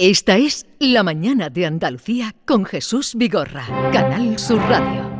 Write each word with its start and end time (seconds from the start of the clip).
Esta 0.00 0.36
es 0.36 0.64
La 0.78 1.02
Mañana 1.02 1.50
de 1.50 1.66
Andalucía 1.66 2.32
con 2.44 2.64
Jesús 2.64 3.16
Vigorra, 3.16 3.66
Canal 3.92 4.38
Sur 4.38 4.60
Radio. 4.60 5.10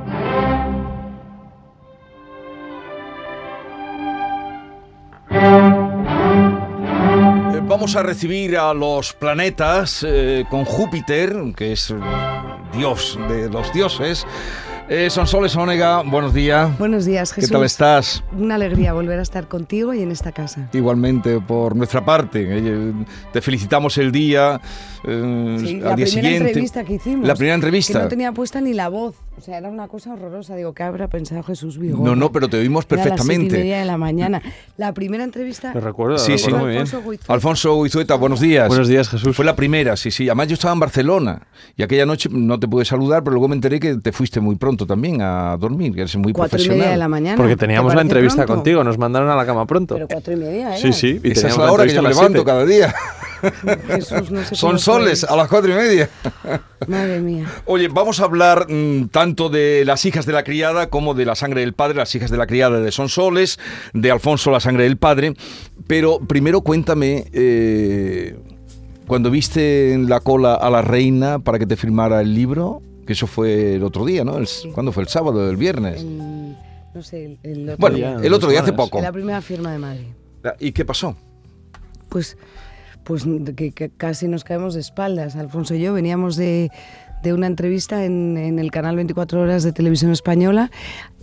Eh, 5.32 7.60
Vamos 7.66 7.96
a 7.96 8.04
recibir 8.04 8.56
a 8.56 8.72
los 8.72 9.14
planetas 9.14 10.04
eh, 10.06 10.44
con 10.48 10.64
Júpiter, 10.64 11.34
que 11.56 11.72
es 11.72 11.92
dios 12.72 13.18
de 13.28 13.50
los 13.50 13.72
dioses. 13.72 14.24
Eh, 14.90 15.10
Sonsoles 15.10 15.54
Onega, 15.54 16.00
buenos 16.02 16.32
días. 16.32 16.78
Buenos 16.78 17.04
días, 17.04 17.30
¿Qué 17.34 17.42
Jesús. 17.42 17.52
tal 17.52 17.64
estás? 17.64 18.24
Una 18.32 18.54
alegría 18.54 18.94
volver 18.94 19.18
a 19.18 19.22
estar 19.22 19.46
contigo 19.46 19.92
y 19.92 20.00
en 20.02 20.10
esta 20.10 20.32
casa. 20.32 20.70
Igualmente 20.72 21.40
por 21.40 21.76
nuestra 21.76 22.02
parte. 22.02 22.46
Eh, 22.48 22.92
Te 23.30 23.42
felicitamos 23.42 23.98
el 23.98 24.10
día, 24.10 24.58
eh, 25.06 25.56
Sí, 25.60 25.74
al 25.74 25.80
la 25.84 25.94
día 25.94 26.06
primera 26.06 26.06
siguiente. 26.06 26.48
entrevista 26.48 26.84
que 26.84 26.94
hicimos. 26.94 27.28
La 27.28 27.34
primera 27.34 27.54
entrevista. 27.54 27.98
Que 27.98 28.02
no 28.04 28.08
tenía 28.08 28.32
puesta 28.32 28.62
ni 28.62 28.72
la 28.72 28.88
voz. 28.88 29.14
O 29.38 29.40
sea, 29.40 29.58
era 29.58 29.68
una 29.68 29.86
cosa 29.86 30.12
horrorosa. 30.14 30.56
Digo, 30.56 30.72
¿qué 30.74 30.82
habrá 30.82 31.06
pensado 31.06 31.42
Jesús 31.44 31.78
Vigorra? 31.78 32.02
No, 32.04 32.16
no, 32.16 32.32
pero 32.32 32.48
te 32.48 32.58
oímos 32.58 32.86
Era 32.90 33.02
a 33.02 33.06
las 33.06 33.14
siete 33.14 33.16
perfectamente. 33.24 33.54
y 33.56 33.62
media 33.62 33.78
de 33.78 33.84
la 33.84 33.96
mañana. 33.96 34.42
La 34.76 34.92
primera 34.92 35.22
entrevista... 35.22 35.72
Lo 35.72 35.80
recuerdo, 35.80 36.18
Sí, 36.18 36.36
sí. 36.38 36.52
muy 36.52 36.70
bien. 36.70 36.80
Alfonso 36.80 36.98
Guizueta. 37.08 37.32
Alfonso 37.32 37.82
Guizueta, 37.82 38.14
buenos 38.16 38.40
días. 38.40 38.66
Buenos 38.68 38.88
días, 38.88 39.08
Jesús. 39.08 39.36
Fue 39.36 39.44
la 39.44 39.54
primera, 39.54 39.96
sí, 39.96 40.10
sí. 40.10 40.28
Además 40.28 40.48
yo 40.48 40.54
estaba 40.54 40.74
en 40.74 40.80
Barcelona 40.80 41.46
y 41.76 41.82
aquella 41.84 42.04
noche 42.04 42.28
no 42.32 42.58
te 42.58 42.66
pude 42.66 42.84
saludar, 42.84 43.22
pero 43.22 43.34
luego 43.34 43.46
me 43.48 43.54
enteré 43.54 43.78
que 43.78 43.94
te 43.96 44.10
fuiste 44.10 44.40
muy 44.40 44.56
pronto 44.56 44.86
también 44.86 45.22
a 45.22 45.56
dormir, 45.56 45.94
que 45.94 46.00
eres 46.00 46.16
muy 46.16 46.32
Cuatro 46.32 46.48
y 46.48 46.50
profesional. 46.50 46.78
media 46.78 46.90
de 46.92 46.96
la 46.98 47.08
mañana. 47.08 47.36
Porque 47.36 47.54
¿Te 47.54 47.60
teníamos 47.60 47.94
la 47.94 48.02
entrevista 48.02 48.38
pronto? 48.44 48.54
contigo, 48.54 48.82
nos 48.82 48.98
mandaron 48.98 49.30
a 49.30 49.36
la 49.36 49.46
cama 49.46 49.66
pronto. 49.66 49.94
Pero 49.94 50.08
cuatro 50.08 50.32
y 50.32 50.36
media, 50.36 50.76
¿eh? 50.76 50.80
Sí, 50.80 50.92
sí. 50.92 51.20
y 51.22 51.30
Esa 51.30 51.46
es 51.48 51.56
la 51.56 51.70
hora 51.70 51.86
que 51.86 51.94
yo 51.94 52.02
me 52.02 52.08
levanto 52.08 52.32
siete. 52.32 52.44
cada 52.44 52.64
día. 52.64 52.92
Jesús, 53.86 54.30
no 54.30 54.42
sé 54.44 54.54
Son 54.54 54.78
soles 54.78 55.24
a 55.24 55.36
las 55.36 55.48
cuatro 55.48 55.70
y 55.72 55.74
media. 55.74 56.08
Madre 56.86 57.20
mía. 57.20 57.46
Oye, 57.66 57.88
vamos 57.88 58.20
a 58.20 58.24
hablar 58.24 58.66
mm, 58.70 59.08
tanto 59.08 59.48
de 59.48 59.84
las 59.84 60.04
hijas 60.04 60.26
de 60.26 60.32
la 60.32 60.44
criada 60.44 60.88
como 60.90 61.14
de 61.14 61.24
la 61.24 61.34
sangre 61.34 61.60
del 61.62 61.72
padre, 61.74 61.96
las 61.96 62.14
hijas 62.14 62.30
de 62.30 62.36
la 62.38 62.46
criada 62.46 62.80
de 62.80 62.90
Sonsoles, 62.92 63.58
de 63.92 64.10
Alfonso 64.10 64.50
la 64.50 64.60
sangre 64.60 64.84
del 64.84 64.96
padre. 64.96 65.34
Pero 65.86 66.18
primero 66.20 66.60
cuéntame, 66.62 67.24
eh, 67.32 68.36
cuando 69.06 69.30
viste 69.30 69.92
en 69.94 70.08
la 70.08 70.20
cola 70.20 70.54
a 70.54 70.70
la 70.70 70.82
reina 70.82 71.38
para 71.38 71.58
que 71.58 71.66
te 71.66 71.76
firmara 71.76 72.20
el 72.20 72.34
libro, 72.34 72.82
que 73.06 73.14
eso 73.14 73.26
fue 73.26 73.76
el 73.76 73.84
otro 73.84 74.04
día, 74.04 74.22
¿no? 74.24 74.36
El, 74.38 74.46
¿Cuándo 74.74 74.92
fue? 74.92 75.02
¿El 75.02 75.08
sábado? 75.08 75.48
¿El 75.48 75.56
viernes? 75.56 76.02
El- 76.02 76.56
no 76.94 77.02
sé, 77.02 77.24
el, 77.24 77.38
el 77.42 77.62
otro 77.70 77.76
Bueno, 77.78 77.96
día. 77.96 78.16
el 78.22 78.32
otro 78.34 78.50
día, 78.50 78.60
hace 78.60 78.72
poco. 78.72 79.00
La 79.00 79.12
primera 79.12 79.40
firma 79.40 79.70
de 79.72 79.78
Madrid. 79.78 80.06
¿Y 80.58 80.72
qué 80.72 80.84
pasó? 80.84 81.16
Pues, 82.08 82.36
pues 83.08 83.24
que, 83.56 83.90
casi 83.96 84.28
nos 84.28 84.44
caemos 84.44 84.74
de 84.74 84.80
espaldas. 84.80 85.34
Alfonso 85.34 85.74
y 85.74 85.80
yo 85.80 85.94
veníamos 85.94 86.36
de, 86.36 86.70
de 87.22 87.32
una 87.32 87.46
entrevista 87.46 88.04
en, 88.04 88.58
el 88.58 88.70
canal 88.70 88.96
24 88.96 89.40
Horas 89.40 89.62
de 89.62 89.72
Televisión 89.72 90.12
Española, 90.12 90.70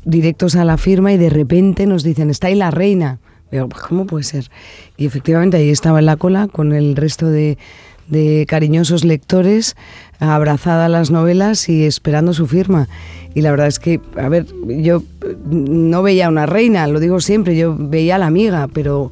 directos 0.04 0.56
a 0.56 0.66
la 0.66 0.78
firma, 0.78 1.14
y 1.14 1.18
de 1.18 1.30
repente 1.30 1.86
nos 1.86 2.02
dicen, 2.02 2.32
está 2.32 2.48
ahí 2.48 2.56
la 2.56 2.72
reina. 2.72 3.20
Digo, 3.52 3.70
¿cómo 3.88 4.08
puede 4.08 4.24
ser? 4.24 4.50
Y 4.98 5.06
efectivamente 5.06 5.58
ahí 5.58 5.70
estaba 5.70 6.00
en 6.00 6.08
la 6.08 6.18
cola 6.18 6.48
con 6.48 6.74
el 6.74 6.96
resto 6.96 7.30
de, 7.30 7.60
de 8.08 8.48
cariñosos 8.48 9.04
lectores, 9.04 9.76
abrazada 10.18 10.86
a 10.86 10.90
las 10.90 11.12
novelas 11.12 11.70
y 11.70 11.86
esperando 11.86 12.34
su 12.34 12.48
firma. 12.48 12.90
Y 13.36 13.42
la 13.42 13.52
verdad 13.52 13.68
es 13.68 13.78
que, 13.78 14.02
a 14.18 14.28
ver, 14.28 14.48
yo 14.66 15.04
eh, 15.22 15.36
no 15.46 16.02
veía 16.02 16.26
a 16.26 16.30
una 16.30 16.48
reina, 16.48 16.88
lo 16.88 17.00
digo 17.00 17.20
siempre, 17.20 17.56
yo 17.56 17.76
veía 17.78 18.16
a 18.16 18.18
la 18.18 18.26
amiga, 18.26 18.68
pero 18.74 19.12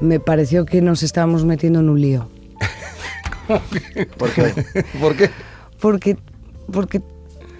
me 0.00 0.20
pareció 0.20 0.64
que 0.66 0.80
nos 0.82 1.02
estábamos 1.02 1.44
metiendo 1.44 1.80
en 1.80 1.88
un 1.88 2.00
lío. 2.00 2.28
¿Por 4.18 4.30
qué? 4.30 4.84
¿Por 5.00 5.16
qué? 5.16 5.30
Porque, 5.80 6.16
porque 6.70 7.02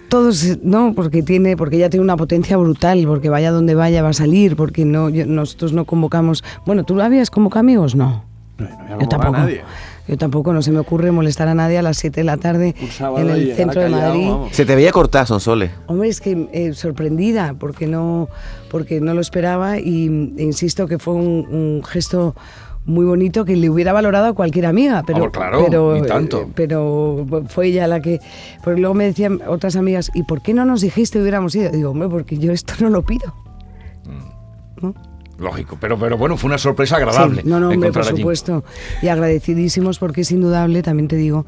todos, 0.09 0.57
no, 0.61 0.93
porque 0.93 1.23
tiene, 1.23 1.55
porque 1.57 1.77
ella 1.77 1.89
tiene 1.89 2.03
una 2.03 2.17
potencia 2.17 2.57
brutal, 2.57 3.03
porque 3.07 3.29
vaya 3.29 3.51
donde 3.51 3.75
vaya 3.75 4.03
va 4.03 4.09
a 4.09 4.13
salir, 4.13 4.55
porque 4.55 4.85
no, 4.85 5.09
yo- 5.09 5.25
nosotros 5.25 5.73
no 5.73 5.85
convocamos. 5.85 6.43
Bueno, 6.65 6.83
¿tú 6.83 6.99
habías 7.01 7.29
convocado 7.31 7.61
amigos? 7.61 7.95
No. 7.95 8.23
No, 8.57 8.67
no 8.69 8.75
había 8.83 8.97
Yo 8.99 9.07
tampoco. 9.07 9.35
a 9.35 9.39
nadie. 9.39 9.61
Yo 10.09 10.17
tampoco, 10.17 10.51
no 10.53 10.61
se 10.63 10.71
me 10.71 10.79
ocurre 10.79 11.11
molestar 11.11 11.47
a 11.47 11.53
nadie 11.53 11.77
a 11.77 11.83
las 11.83 11.97
7 11.97 12.21
de 12.21 12.23
la 12.23 12.37
tarde 12.37 12.73
en 13.17 13.29
el 13.29 13.53
centro 13.55 13.81
a 13.81 13.83
de 13.83 13.89
Madrid. 13.91 14.27
vamos. 14.27 14.55
Se 14.55 14.65
te 14.65 14.75
veía 14.75 14.91
cortar, 14.91 15.27
Sonsole. 15.27 15.69
Hombre, 15.85 16.09
es 16.09 16.19
que 16.19 16.49
eh, 16.51 16.73
sorprendida 16.73 17.53
porque 17.59 17.85
no, 17.85 18.27
porque 18.71 18.99
no 19.01 19.13
lo 19.13 19.21
esperaba 19.21 19.77
y 19.79 20.09
mm, 20.09 20.39
insisto 20.39 20.87
que 20.87 20.97
fue 20.97 21.13
un, 21.13 21.45
un 21.51 21.83
gesto 21.83 22.35
muy 22.85 23.05
bonito 23.05 23.45
que 23.45 23.55
le 23.55 23.69
hubiera 23.69 23.93
valorado 23.93 24.25
a 24.27 24.33
cualquier 24.33 24.65
amiga, 24.65 25.03
pero, 25.05 25.25
Ah, 25.25 25.31
claro, 25.31 25.63
pero, 25.69 26.01
tanto. 26.07 26.41
eh, 26.41 26.47
pero 26.55 27.27
fue 27.47 27.67
ella 27.67 27.85
la 27.85 27.99
que... 28.01 28.19
Porque 28.63 28.79
luego 28.81 28.95
me 28.95 29.03
decían 29.05 29.41
otras 29.47 29.75
amigas, 29.75 30.09
¿y 30.15 30.23
por 30.23 30.41
qué 30.41 30.55
no 30.55 30.65
nos 30.65 30.81
dijiste 30.81 31.21
hubiéramos 31.21 31.53
ido? 31.53 31.69
Digo, 31.69 31.91
hombre, 31.91 32.09
porque 32.09 32.39
yo 32.39 32.51
esto 32.51 32.73
no 32.79 32.89
lo 32.89 33.03
pido. 33.03 33.31
¿No? 34.81 34.95
Lógico, 35.39 35.77
pero, 35.79 35.97
pero 35.97 36.17
bueno, 36.17 36.37
fue 36.37 36.49
una 36.49 36.57
sorpresa 36.57 36.97
agradable. 36.97 37.41
Sí, 37.41 37.47
no, 37.47 37.59
no, 37.59 37.69
hombre, 37.69 37.91
por 37.91 38.01
allí. 38.03 38.17
supuesto. 38.17 38.63
Y 39.01 39.07
agradecidísimos 39.07 39.99
porque 39.99 40.21
es 40.21 40.31
indudable, 40.31 40.83
también 40.83 41.07
te 41.07 41.15
digo, 41.15 41.45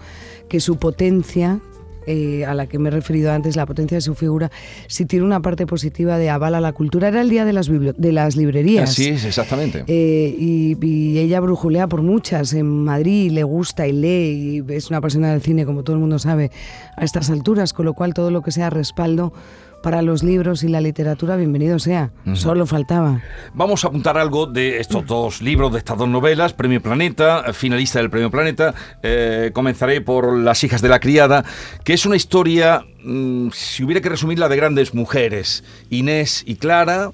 que 0.48 0.60
su 0.60 0.78
potencia, 0.78 1.60
eh, 2.08 2.46
a 2.46 2.54
la 2.54 2.68
que 2.68 2.80
me 2.80 2.88
he 2.90 2.92
referido 2.92 3.32
antes, 3.32 3.56
la 3.56 3.66
potencia 3.66 3.98
de 3.98 4.02
su 4.02 4.16
figura, 4.16 4.50
sí 4.88 5.06
tiene 5.06 5.26
una 5.26 5.42
parte 5.42 5.68
positiva 5.68 6.18
de 6.18 6.30
avala 6.30 6.62
la 6.62 6.72
cultura. 6.72 7.10
Era 7.10 7.22
el 7.22 7.30
día 7.30 7.44
de 7.46 7.54
las, 7.54 7.68
de 7.68 8.12
las 8.12 8.36
librerías. 8.36 8.90
Así 8.90 9.10
es, 9.10 9.26
exactamente. 9.26 9.84
Eh, 9.88 10.36
y, 10.38 10.78
y 10.82 11.20
ella 11.20 11.40
brujulea 11.42 11.88
por 11.88 12.02
muchas 12.02 12.54
en 12.54 12.86
Madrid, 12.86 13.32
le 13.32 13.44
gusta 13.44 13.88
y 13.88 13.92
lee, 13.92 14.64
y 14.70 14.74
es 14.74 14.90
una 14.90 15.00
apasionada 15.00 15.34
del 15.34 15.42
cine, 15.42 15.66
como 15.66 15.84
todo 15.84 15.96
el 15.96 16.00
mundo 16.00 16.18
sabe, 16.18 16.50
a 16.96 17.04
estas 17.04 17.30
alturas, 17.30 17.74
con 17.74 17.86
lo 17.86 17.94
cual 17.94 18.14
todo 18.14 18.32
lo 18.32 18.42
que 18.42 18.52
sea 18.52 18.70
respaldo 18.70 19.34
para 19.82 20.02
los 20.02 20.24
libros 20.24 20.64
y 20.64 20.68
la 20.68 20.82
literatura, 20.82 21.36
bienvenido 21.36 21.80
sea. 21.80 22.12
Solo 22.34 22.66
faltaba. 22.66 23.22
Vamos 23.54 23.84
a 23.84 23.88
apuntar 23.88 24.18
algo 24.18 24.46
de 24.46 24.80
estos 24.80 25.06
dos 25.06 25.42
libros, 25.42 25.72
de 25.72 25.80
estas 25.80 25.98
dos 25.98 26.08
novelas, 26.08 26.54
Premio 26.54 26.82
Planeta, 26.82 27.54
finalista 27.54 28.00
del 28.00 28.10
Premio 28.10 28.32
Planeta. 28.32 28.74
Eh, 29.04 29.52
comenzaré 29.54 30.02
por 30.02 30.38
Las 30.38 30.64
hijas 30.64 30.82
de 30.82 30.90
la 30.90 31.00
criada, 31.00 31.44
que 31.84 31.94
es 31.94 32.06
una 32.06 32.16
historia, 32.16 32.86
mm, 33.04 33.50
si 33.52 33.84
hubiera 33.84 34.02
que 34.02 34.10
resumirla, 34.10 34.50
de 34.50 34.56
grandes 34.56 34.94
mujeres, 34.94 35.64
Inés 35.90 36.44
y 36.46 36.56
Clara. 36.56 37.12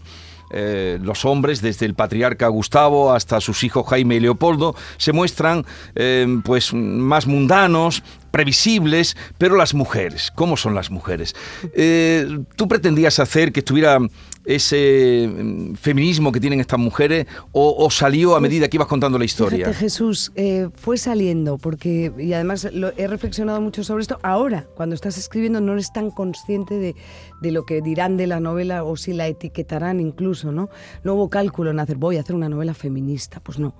eh, 0.49 0.97
los 1.01 1.25
hombres, 1.25 1.61
desde 1.61 1.85
el 1.85 1.93
patriarca 1.93 2.47
Gustavo 2.47 3.11
hasta 3.11 3.41
sus 3.41 3.65
hijos 3.65 3.85
Jaime 3.89 4.15
y 4.15 4.21
Leopoldo, 4.21 4.75
se 4.95 5.11
muestran 5.11 5.65
eh, 5.95 6.25
pues 6.45 6.73
más 6.73 7.27
mundanos, 7.27 8.01
previsibles, 8.31 9.15
pero 9.37 9.55
las 9.55 9.73
mujeres, 9.73 10.31
¿cómo 10.33 10.57
son 10.57 10.75
las 10.75 10.91
mujeres? 10.91 11.35
Eh, 11.73 12.39
¿Tú 12.55 12.67
pretendías 12.67 13.19
hacer 13.19 13.51
que 13.51 13.61
estuviera 13.61 13.99
ese 14.45 15.29
mm, 15.29 15.73
feminismo 15.75 16.31
que 16.31 16.39
tienen 16.39 16.61
estas 16.61 16.79
mujeres 16.79 17.27
o, 17.51 17.75
o 17.77 17.89
salió 17.89 18.35
a 18.35 18.39
medida 18.39 18.67
que 18.67 18.77
ibas 18.77 18.87
contando 18.87 19.19
la 19.19 19.25
historia? 19.25 19.65
Fíjate, 19.65 19.77
Jesús, 19.77 20.31
eh, 20.35 20.69
fue 20.73 20.97
saliendo, 20.97 21.57
porque, 21.57 22.11
y 22.17 22.33
además 22.33 22.67
lo, 22.71 22.93
he 22.97 23.07
reflexionado 23.07 23.59
mucho 23.61 23.83
sobre 23.83 24.01
esto. 24.01 24.19
Ahora, 24.23 24.65
cuando 24.75 24.95
estás 24.95 25.17
escribiendo, 25.17 25.61
no 25.61 25.73
eres 25.73 25.91
tan 25.91 26.11
consciente 26.11 26.75
de, 26.75 26.95
de 27.41 27.51
lo 27.51 27.65
que 27.65 27.81
dirán 27.81 28.17
de 28.17 28.27
la 28.27 28.39
novela 28.39 28.83
o 28.83 28.95
si 28.95 29.13
la 29.13 29.27
etiquetarán 29.27 29.99
incluso, 29.99 30.51
¿no? 30.51 30.69
No 31.03 31.15
hubo 31.15 31.29
cálculo 31.29 31.71
en 31.71 31.79
hacer, 31.79 31.97
voy 31.97 32.17
a 32.17 32.21
hacer 32.21 32.35
una 32.35 32.49
novela 32.49 32.73
feminista, 32.73 33.39
pues 33.41 33.59
no. 33.59 33.73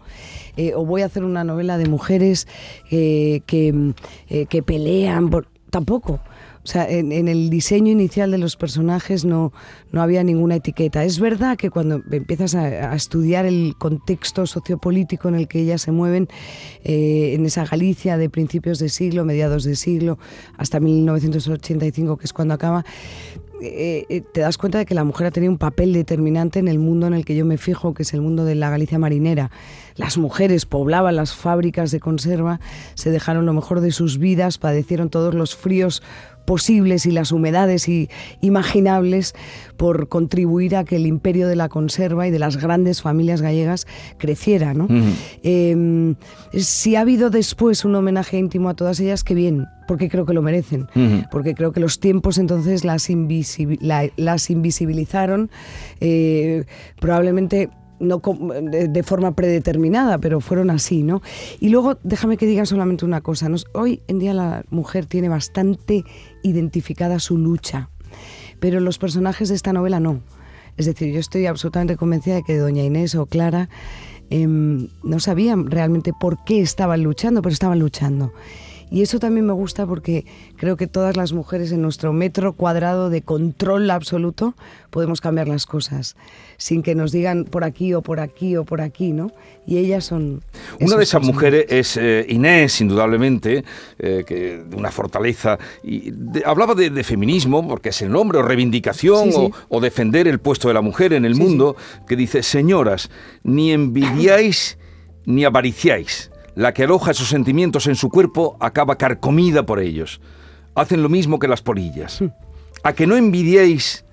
Eh, 0.58 0.74
o 0.76 0.86
voy 0.86 1.02
a 1.02 1.06
hacer 1.06 1.24
una 1.24 1.44
novela 1.44 1.78
de 1.78 1.88
mujeres 1.88 2.48
eh, 2.92 3.42
que, 3.46 3.72
mm, 3.72 3.94
que 4.48 4.64
pelean, 4.64 5.30
por... 5.30 5.48
tampoco. 5.70 6.20
O 6.68 6.70
sea, 6.70 6.86
en, 6.90 7.30
el 7.30 7.50
diseño 7.50 7.94
inicial 7.94 8.30
de 8.30 8.38
los 8.38 8.58
personajes 8.58 9.24
no, 9.24 9.54
no 9.94 10.02
había 10.02 10.22
ninguna 10.26 10.56
etiqueta. 10.56 11.06
Es 11.06 11.18
verdad 11.18 11.56
que 11.56 11.70
cuando 11.70 12.02
empiezas 12.12 12.56
a, 12.56 12.92
a 12.92 12.94
estudiar 12.94 13.46
el 13.46 13.76
contexto 13.78 14.46
sociopolítico 14.46 15.30
en 15.30 15.36
el 15.36 15.48
que 15.48 15.62
ellas 15.62 15.84
se 15.84 15.94
mueven, 15.94 16.28
eh, 16.84 17.36
en 17.36 17.46
esa 17.46 17.64
Galicia 17.64 18.18
de 18.18 18.30
principios 18.30 18.80
de 18.80 18.90
siglo, 18.90 19.24
mediados 19.24 19.64
de 19.64 19.78
siglo, 19.78 20.20
hasta 20.58 20.82
1985, 20.82 22.18
que 22.18 22.26
es 22.26 22.34
cuando 22.34 22.56
acaba, 22.56 22.84
eh, 23.62 24.06
eh, 24.10 24.22
te 24.22 24.42
das 24.42 24.58
cuenta 24.58 24.78
de 24.78 24.86
que 24.86 24.94
la 24.94 25.04
mujer 25.04 25.28
ha 25.28 25.32
tenido 25.32 25.52
un 25.52 25.58
papel 25.58 25.92
determinante 25.94 26.60
en 26.60 26.68
el 26.68 26.80
mundo 26.80 27.08
en 27.08 27.14
el 27.14 27.26
que 27.26 27.36
yo 27.36 27.46
me 27.46 27.58
fijo, 27.58 27.94
que 27.94 28.04
es 28.04 28.14
el 28.14 28.22
mundo 28.22 28.46
de 28.46 28.56
la 28.56 28.70
Galicia 28.70 29.00
marinera. 29.00 29.52
Las 29.96 30.18
mujeres 30.18 30.66
poblaban 30.66 31.16
las 31.16 31.34
fábricas 31.34 31.92
de 31.92 32.00
conserva, 32.00 32.60
se 32.94 33.10
dejaron 33.10 33.46
lo 33.46 33.54
mejor 33.54 33.80
de 33.80 33.92
sus 33.92 34.20
vidas, 34.20 34.58
padecieron 34.58 35.10
todos 35.10 35.34
los 35.34 35.56
fríos 35.56 36.04
posibles 36.48 37.06
y 37.06 37.12
las 37.12 37.32
humedades 37.34 37.90
y, 37.90 38.10
imaginables 38.40 39.36
por 39.76 40.08
contribuir 40.08 40.78
a 40.78 40.86
que 40.86 40.96
el 40.96 41.06
imperio 41.06 41.50
de 41.50 41.58
la 41.58 41.68
conserva 41.68 42.26
y 42.26 42.32
de 42.32 42.40
las 42.40 42.56
grandes 42.56 43.02
familias 43.02 43.42
gallegas 43.42 43.86
creciera. 44.18 44.74
¿no? 44.74 44.88
Eh, 45.44 46.16
si 46.54 46.96
ha 46.96 47.02
habido 47.02 47.30
después 47.30 47.84
un 47.84 47.96
homenaje 47.96 48.38
íntimo 48.38 48.70
a 48.70 48.76
todas 48.76 49.02
ellas, 49.02 49.26
qué 49.26 49.34
bien, 49.34 49.66
porque 49.90 50.08
creo 50.08 50.26
que 50.26 50.34
lo 50.34 50.42
merecen, 50.42 50.88
porque 51.32 51.54
creo 51.54 51.74
que 51.74 51.82
los 51.82 52.00
tiempos 52.00 52.38
entonces 52.38 52.86
las 52.86 53.10
invisibilizaron, 53.10 55.52
eh, 56.00 56.64
probablemente 57.00 57.70
no 58.00 58.22
de 58.62 59.04
forma 59.04 59.34
predeterminada, 59.34 60.18
pero 60.18 60.40
fueron 60.40 60.70
así, 60.70 61.04
¿no? 61.04 61.22
Y 61.60 61.70
luego, 61.70 61.98
déjame 62.04 62.38
que 62.38 62.46
diga 62.46 62.66
solamente 62.66 63.06
una 63.06 63.22
cosa. 63.22 63.50
nos- 63.50 63.66
hoy 63.74 64.02
en 64.08 64.20
día 64.20 64.34
la 64.34 64.64
mujer 64.70 65.06
tiene 65.06 65.30
bastante 65.30 66.04
identificada 66.44 67.20
su 67.20 67.38
lucha, 67.38 67.90
pero 68.60 68.80
los 68.80 68.98
personajes 68.98 69.50
de 69.50 69.56
esta 69.56 69.74
novela 69.74 70.00
no. 70.00 70.22
Es 70.78 70.86
decir, 70.86 71.12
yo 71.12 71.20
estoy 71.20 71.46
absolutamente 71.48 71.96
convencida 71.98 72.36
de 72.36 72.44
que 72.44 72.58
Doña 72.58 72.84
Inés 72.84 73.16
o 73.16 73.26
Clara 73.26 73.68
em, 74.30 74.90
no 75.04 75.20
sabían 75.20 75.72
realmente 75.72 76.12
por 76.20 76.44
qué 76.44 76.60
estaban 76.62 77.02
luchando, 77.02 77.42
pero 77.42 77.54
estaban 77.54 77.80
luchando. 77.80 78.32
Y 78.90 79.02
eso 79.02 79.20
también 79.20 79.46
me 79.46 79.54
gusta 79.54 79.86
porque 79.86 80.26
creo 80.56 80.78
que 80.78 80.88
todas 80.88 81.18
las 81.18 81.34
mujeres 81.34 81.72
en 81.74 81.82
nuestro 81.82 82.14
metro 82.14 82.54
cuadrado 82.54 83.10
de 83.10 83.22
control 83.22 83.92
absoluto 83.92 84.54
podemos 84.92 85.20
cambiar 85.20 85.48
las 85.50 85.66
cosas 85.66 86.16
sin 86.58 86.82
que 86.84 86.96
nos 86.96 87.12
digan 87.12 87.44
por 87.44 87.64
aquí 87.66 87.94
o 87.94 88.02
por 88.02 88.20
aquí 88.20 88.56
o 88.56 88.64
por 88.64 88.80
aquí, 88.82 89.12
¿no? 89.12 89.32
Y 89.68 89.78
ellas 89.78 90.06
son... 90.06 90.42
Una 90.80 90.96
de 90.96 91.04
esas 91.04 91.22
mujeres 91.22 91.66
es 91.70 91.98
eh, 91.98 92.26
Inés, 92.30 92.80
indudablemente, 92.82 93.64
eh, 94.00 94.24
que 94.26 94.64
de 94.64 94.76
una 94.76 94.90
fortaleza. 94.90 95.60
Y 95.84 96.10
de- 96.12 96.44
hablaba 96.46 96.74
de, 96.74 96.90
de 96.90 97.04
feminismo, 97.04 97.68
porque 97.68 97.90
es 97.90 98.02
el 98.02 98.10
nombre, 98.12 98.40
o 98.40 98.42
reivindicación, 98.42 99.26
Sí, 99.26 99.32
sí. 99.34 99.38
O, 99.70 99.78
o 99.78 99.82
defender 99.82 100.28
el 100.28 100.40
puesto 100.40 100.70
de 100.70 100.74
la 100.74 100.82
mujer 100.82 101.12
en 101.14 101.26
el 101.26 101.36
Sí, 101.36 101.42
mundo, 101.42 101.76
que 102.08 102.16
dice, 102.16 102.42
señoras, 102.42 103.12
ni 103.44 103.72
envidiáis 103.74 104.78
ni 105.26 105.44
avariciáis. 105.44 106.32
La 106.58 106.74
que 106.74 106.86
aloja 106.86 107.12
esos 107.12 107.28
sentimientos 107.28 107.86
en 107.86 107.96
su 107.96 108.10
cuerpo 108.10 108.58
acaba 108.60 108.98
carcomida 108.98 109.64
por 109.64 109.80
ellos. 109.80 110.20
Hacen 110.74 111.04
lo 111.04 111.08
mismo 111.08 111.38
que 111.38 111.48
las 111.48 111.62
polillas. 111.62 112.20
Hmm. 112.20 112.30
¿A 112.82 112.94
que 112.94 113.06
no 113.06 113.16
envidiáis 113.16 114.06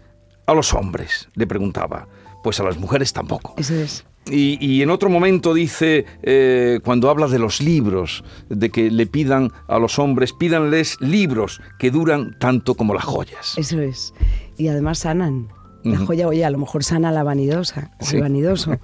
a 0.45 0.53
los 0.53 0.75
hombres? 0.75 1.27
Le 1.37 1.47
preguntaba. 1.47 2.07
Pues 2.43 2.61
a 2.61 2.63
las 2.63 2.77
mujeres 2.77 3.15
tampoco. 3.15 3.55
Eso 3.57 3.75
es. 3.75 4.05
Y, 4.31 4.59
y 4.61 4.83
en 4.83 4.91
otro 4.91 5.09
momento 5.09 5.55
dice, 5.55 6.05
eh, 6.23 6.81
cuando 6.85 7.09
habla 7.09 7.29
de 7.29 7.39
los 7.39 7.63
libros, 7.63 8.23
de 8.51 8.69
que 8.69 8.91
le 8.91 9.07
pidan 9.07 9.51
a 9.67 9.79
los 9.79 9.99
hombres, 9.99 10.35
pídanles 10.35 11.01
libros 11.01 11.63
que 11.79 11.91
duran 11.91 12.39
tanto 12.39 12.75
como 12.75 12.93
las 12.93 13.05
joyas. 13.05 13.57
Eso 13.57 13.81
es. 13.81 14.13
Y 14.59 14.69
además 14.69 14.99
sanan. 14.99 15.49
La 15.85 15.99
joya, 15.99 16.27
oye, 16.29 16.45
a 16.45 16.51
lo 16.51 16.59
mejor 16.59 16.83
sana 16.83 17.13
la 17.13 17.23
vanidosa, 17.23 17.91
Sí. 18.01 18.17
el 18.17 18.23
vanidoso, 18.23 18.79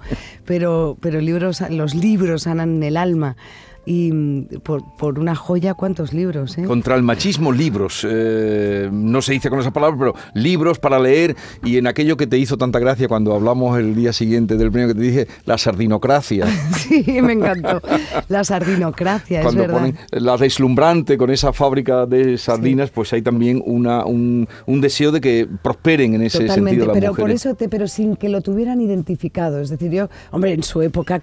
pero, 0.45 0.97
pero 1.01 1.19
libros, 1.19 1.61
los 1.69 1.95
libros 1.95 2.43
sanan 2.43 2.81
el 2.83 2.95
alma. 2.95 3.35
Y 3.85 4.11
mm, 4.11 4.45
por, 4.63 4.83
por 4.95 5.17
una 5.17 5.35
joya, 5.35 5.73
¿cuántos 5.73 6.13
libros? 6.13 6.57
eh? 6.57 6.63
Contra 6.63 6.95
el 6.95 7.03
machismo, 7.03 7.51
libros. 7.51 8.05
Eh, 8.09 8.89
no 8.91 9.21
se 9.21 9.33
dice 9.33 9.49
con 9.49 9.59
esa 9.59 9.71
palabra, 9.71 9.97
pero 9.97 10.15
libros 10.35 10.77
para 10.79 10.99
leer 10.99 11.35
y 11.63 11.77
en 11.77 11.87
aquello 11.87 12.15
que 12.17 12.27
te 12.27 12.37
hizo 12.37 12.57
tanta 12.57 12.77
gracia 12.79 13.07
cuando 13.07 13.33
hablamos 13.33 13.79
el 13.79 13.95
día 13.95 14.13
siguiente 14.13 14.55
del 14.55 14.71
premio 14.71 14.89
que 14.89 14.93
te 14.95 15.01
dije, 15.01 15.27
la 15.45 15.57
sardinocracia. 15.57 16.45
Sí, 16.91 17.21
me 17.21 17.33
encantó. 17.33 17.81
La 18.27 18.43
sardinocracia, 18.43 19.39
es 19.39 19.45
cuando 19.45 19.61
verdad. 19.61 19.77
ponen 19.77 19.97
la 20.11 20.35
deslumbrante 20.37 21.17
con 21.17 21.29
esa 21.29 21.53
fábrica 21.53 22.05
de 22.05 22.37
sardinas, 22.37 22.89
pues 22.91 23.13
hay 23.13 23.21
también 23.21 23.61
una, 23.65 24.05
un, 24.05 24.47
un 24.65 24.81
deseo 24.81 25.11
de 25.11 25.21
que 25.21 25.47
prosperen 25.61 26.13
en 26.15 26.23
ese 26.23 26.39
Totalmente, 26.41 26.71
sentido 26.71 26.87
las 26.87 26.93
pero 26.99 27.11
por 27.13 27.19
mujeres. 27.21 27.45
eso, 27.45 27.55
te, 27.55 27.69
pero 27.69 27.87
sin 27.87 28.15
que 28.17 28.27
lo 28.29 28.41
tuvieran 28.41 28.81
identificado. 28.81 29.61
Es 29.61 29.69
decir, 29.69 29.89
yo, 29.91 30.09
hombre, 30.31 30.51
en 30.53 30.63
su 30.63 30.81
época 30.81 31.21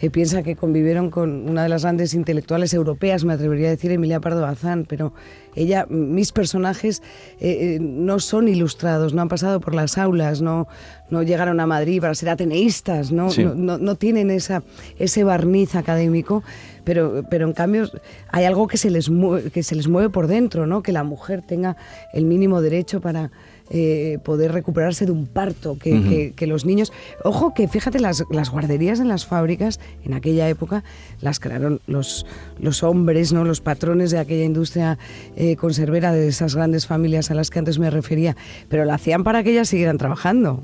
eh, 0.00 0.10
piensa 0.10 0.42
que 0.44 0.54
convivieron 0.56 1.10
con 1.10 1.48
una 1.48 1.64
de 1.64 1.68
las 1.68 1.82
grandes 1.82 1.97
intelectuales 2.14 2.72
europeas, 2.74 3.24
me 3.24 3.32
atrevería 3.32 3.68
a 3.68 3.70
decir 3.70 3.90
Emilia 3.92 4.20
Pardo 4.20 4.40
Bazán, 4.42 4.84
pero 4.88 5.12
ella, 5.54 5.86
mis 5.88 6.32
personajes 6.32 7.02
eh, 7.40 7.76
eh, 7.76 7.78
no 7.80 8.18
son 8.20 8.48
ilustrados, 8.48 9.12
no 9.14 9.22
han 9.22 9.28
pasado 9.28 9.60
por 9.60 9.74
las 9.74 9.98
aulas, 9.98 10.40
no, 10.42 10.68
no 11.10 11.22
llegaron 11.22 11.58
a 11.60 11.66
Madrid 11.66 12.00
para 12.00 12.14
ser 12.14 12.28
ateneístas, 12.28 13.10
no, 13.12 13.30
Sí. 13.30 13.44
no, 13.44 13.54
no- 13.54 13.78
no 13.78 13.94
tienen 13.96 14.30
esa, 14.30 14.62
ese 14.98 15.24
barniz 15.24 15.74
académico, 15.74 16.42
pero, 16.84 17.22
pero 17.30 17.46
en 17.46 17.52
cambio 17.52 17.88
hay 18.30 18.44
algo 18.44 18.66
que 18.68 18.76
se, 18.76 18.90
les 18.90 19.10
mueve, 19.10 19.50
que 19.50 19.62
se 19.62 19.74
les 19.74 19.88
mueve 19.88 20.10
por 20.10 20.26
dentro, 20.26 20.66
¿no? 20.66 20.82
que 20.82 20.92
la 20.92 21.04
mujer 21.04 21.42
tenga 21.42 21.76
el 22.12 22.24
mínimo 22.24 22.60
derecho 22.62 23.00
para 23.00 23.30
eh, 23.70 24.18
poder 24.24 24.52
recuperarse 24.52 25.04
de 25.06 25.12
un 25.12 25.26
parto, 25.26 25.78
que, 25.78 25.90
que- 26.02 26.32
que 26.34 26.46
los 26.46 26.64
niños... 26.64 26.92
Ojo 27.24 27.52
que 27.54 27.68
fíjate, 27.68 28.00
las, 28.00 28.24
las 28.30 28.50
guarderías 28.50 29.00
en 29.00 29.08
las 29.08 29.26
fábricas 29.26 29.78
en 30.04 30.14
aquella 30.14 30.48
época 30.48 30.84
las 31.20 31.38
crearon 31.40 31.80
los, 31.86 32.24
los 32.58 32.82
hombres, 32.82 33.32
¿no? 33.32 33.44
los 33.44 33.60
patrones 33.60 34.10
de 34.10 34.18
aquella 34.18 34.44
industria 34.44 34.98
eh, 35.36 35.56
conservera 35.56 36.12
de 36.12 36.28
esas 36.28 36.54
grandes 36.54 36.86
familias 36.86 37.30
a 37.30 37.34
las 37.34 37.50
que 37.50 37.58
antes 37.58 37.78
me 37.78 37.90
refería, 37.90 38.36
pero 38.68 38.84
lo 38.84 38.92
hacían 38.92 39.24
para 39.24 39.42
que 39.42 39.50
ellas 39.52 39.68
siguieran 39.68 39.98
trabajando. 39.98 40.62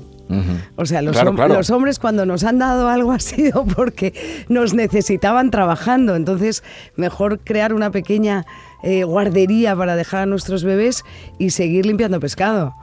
O 0.75 0.87
sea, 0.87 1.03
los, 1.03 1.13
Claro, 1.15 1.33
hom- 1.33 1.35
claro. 1.35 1.53
los 1.53 1.69
hombres 1.69 1.99
cuando 1.99 2.25
nos 2.25 2.43
han 2.43 2.57
dado 2.57 2.87
algo 2.89 3.11
ha 3.11 3.19
sido 3.19 3.63
porque 3.75 4.11
nos 4.49 4.73
necesitaban 4.73 5.51
trabajando. 5.51 6.15
Entonces, 6.15 6.63
mejor 6.95 7.39
crear 7.41 7.73
una 7.73 7.91
pequeña 7.91 8.43
eh, 8.81 9.03
guardería 9.03 9.75
para 9.75 9.95
dejar 9.95 10.23
a 10.23 10.25
nuestros 10.25 10.63
bebés 10.63 11.03
y 11.37 11.51
seguir 11.51 11.85
limpiando 11.85 12.19
pescado. 12.19 12.73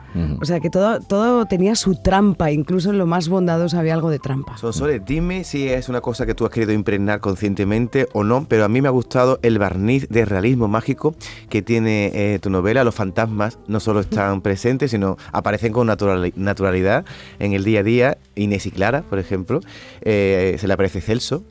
O 0.41 0.44
sea, 0.44 0.61
que 0.61 0.70
todo, 0.70 1.00
todo 1.00 1.47
tenía 1.47 1.75
su 1.75 1.94
trampa, 1.94 2.50
incluso 2.50 2.91
en 2.91 2.99
lo 2.99 3.06
más 3.06 3.29
bondadoso 3.29 3.79
había 3.79 3.94
algo 3.94 4.11
de 4.11 4.19
trampa. 4.19 4.56
Sonsoles, 4.59 5.03
dime 5.05 5.44
si 5.44 5.69
es 5.69 5.88
una 5.88 6.00
cosa 6.00 6.26
que 6.26 6.35
tú 6.35 6.44
has 6.44 6.50
querido 6.50 6.73
impregnar 6.73 7.20
conscientemente 7.20 8.09
o 8.12 8.25
no, 8.25 8.47
pero 8.49 8.64
a 8.64 8.69
mí 8.69 8.81
me 8.82 8.88
ha 8.88 8.91
gustado 8.91 9.38
el 9.43 9.59
barniz 9.59 10.09
de 10.09 10.25
realismo 10.25 10.69
mágico 10.69 11.14
que 11.49 11.62
tiene 11.62 12.11
eh, 12.14 12.38
tu 12.41 12.50
novela. 12.50 12.85
Los 12.85 12.94
fantasmas 12.94 13.59
no 13.67 13.81
solo 13.81 14.00
están 14.00 14.43
presentes, 14.43 14.91
sino 14.91 15.17
aparecen 15.32 15.73
con 15.73 15.88
naturali- 15.88 16.32
naturalidad 16.37 17.05
en 17.38 17.53
el 17.53 17.64
día 17.64 17.81
a 17.81 17.82
día. 17.82 18.19
Inés 18.35 18.67
y 18.67 18.70
Clara, 18.70 19.03
por 19.03 19.19
ejemplo, 19.19 19.61
eh, 20.00 20.56
se 20.59 20.67
le 20.67 20.75
aparece 20.75 21.00
Celso 21.00 21.44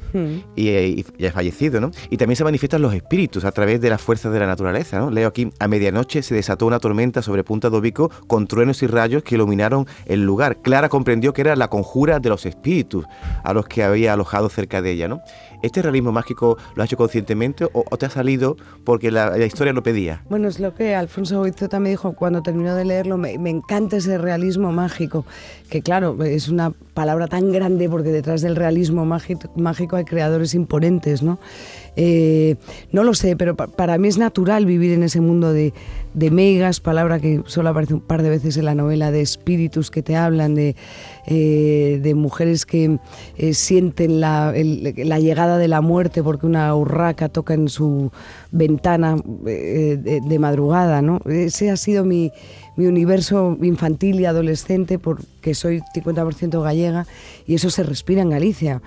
y, 0.56 0.70
eh, 0.70 0.88
y 0.88 1.06
ya 1.18 1.28
es 1.30 1.34
fallecido, 1.34 1.80
¿no? 1.80 1.92
Y 2.10 2.18
también 2.18 2.36
se 2.36 2.44
manifiestan 2.44 2.82
los 2.82 2.94
espíritus 2.94 3.46
a 3.46 3.52
través 3.52 3.82
de 3.82 3.90
las 3.90 4.02
fuerzas 4.02 4.34
de 4.34 4.40
la 4.40 4.48
naturaleza, 4.48 5.00
¿no? 5.00 5.12
Leo 5.12 5.28
aquí, 5.28 5.52
a 5.60 5.68
medianoche 5.68 6.24
se 6.24 6.36
desató 6.36 6.66
una 6.66 6.80
tormenta 6.80 7.22
sobre 7.22 7.44
Punta 7.44 7.70
de 7.70 7.78
Obico 7.78 8.10
con 8.28 8.48
truenos 8.52 8.84
y 8.84 8.88
rayos 8.88 9.24
que 9.24 9.36
iluminaron 9.36 9.88
el 10.06 10.26
lugar. 10.26 10.58
Clara 10.58 10.90
comprendió 10.90 11.32
que 11.32 11.40
era 11.40 11.56
la 11.56 11.70
conjura 11.70 12.20
de 12.20 12.28
los 12.28 12.46
espíritus 12.46 13.06
a 13.44 13.54
los 13.54 13.66
que 13.66 13.82
había 13.82 14.12
alojado 14.12 14.50
cerca 14.50 14.82
de 14.82 14.92
ella, 14.92 15.08
¿no? 15.08 15.22
¿Este 15.62 15.82
realismo 15.82 16.12
mágico 16.12 16.58
lo 16.76 16.84
has 16.84 16.90
hecho 16.90 16.98
conscientemente 16.98 17.68
o, 17.72 17.84
te 17.98 18.08
ha 18.08 18.10
salido 18.10 18.58
porque 18.84 19.10
la, 19.12 19.38
historia 19.46 19.72
lo 19.72 19.84
pedía? 19.84 20.24
Bueno, 20.30 20.48
es 20.48 20.60
lo 20.60 20.74
que 20.74 20.96
Alfonso 20.96 21.40
Goizueta 21.40 21.80
me 21.80 21.90
dijo 21.90 22.14
cuando 22.14 22.42
terminó 22.42 22.76
de 22.76 22.84
leerlo. 22.84 23.18
Me, 23.18 23.38
me 23.38 23.52
encanta 23.52 23.98
ese 23.98 24.18
realismo 24.18 24.72
mágico, 24.72 25.26
que 25.70 25.82
claro, 25.82 26.22
es 26.24 26.50
una 26.50 26.72
palabra 26.94 27.28
tan 27.28 27.52
grande 27.52 27.88
porque 27.90 28.10
detrás 28.10 28.42
del 28.42 28.56
realismo 28.56 29.06
mágico, 29.06 29.50
mágico 29.56 29.96
hay 29.96 30.04
creadores 30.04 30.54
imponentes, 30.56 31.24
¿no? 31.24 31.40
Eh, 31.98 32.56
no 32.92 33.04
lo 33.04 33.14
sé, 33.14 33.36
pero 33.36 33.56
pa- 33.56 33.68
para 33.68 33.98
mí 33.98 34.08
es 34.08 34.18
natural 34.18 34.66
vivir 34.66 34.94
en 34.94 35.04
ese 35.04 35.20
mundo 35.20 35.52
de, 35.52 35.74
de 36.14 36.32
megas, 36.32 36.80
palabra 36.80 37.20
que 37.20 37.42
solo 37.48 37.70
aparece 37.70 37.94
un 37.96 38.00
par 38.00 38.24
de 38.24 38.30
veces 38.30 38.56
en 38.58 38.66
la 38.66 38.76
novela, 38.76 39.12
de 39.12 39.22
espíritus 39.22 39.92
que 39.92 40.02
te 40.02 40.16
hablan, 40.16 40.56
de, 40.56 40.76
eh, 41.28 42.00
de 42.02 42.16
mujeres 42.16 42.66
que 42.66 42.98
eh, 43.38 43.54
sienten 43.54 44.22
la, 44.22 44.54
llegada 44.54 45.58
de 45.58 45.68
la 45.68 45.82
muerte 45.82 46.24
porque 46.24 46.46
una 46.46 46.74
urraca 46.76 47.28
toca 47.30 47.54
en 47.54 47.68
su 47.68 48.12
ventana 48.52 49.18
de, 49.44 50.22
de 50.26 50.40
madrugada, 50.40 51.02
¿no? 51.02 51.20
Ese 51.26 51.72
ha 51.72 51.78
sido 51.78 52.06
mi, 52.06 52.32
mi 52.78 52.86
universo 52.88 53.58
infantil 53.62 54.20
y 54.22 54.26
adolescente 54.26 54.98
porque 54.98 55.54
soy 55.54 55.82
50% 55.94 56.62
gallega 56.64 57.06
y 57.46 57.56
eso 57.56 57.70
se 57.70 57.84
respira 57.84 58.22
en 58.22 58.30
Galicia. 58.30 58.82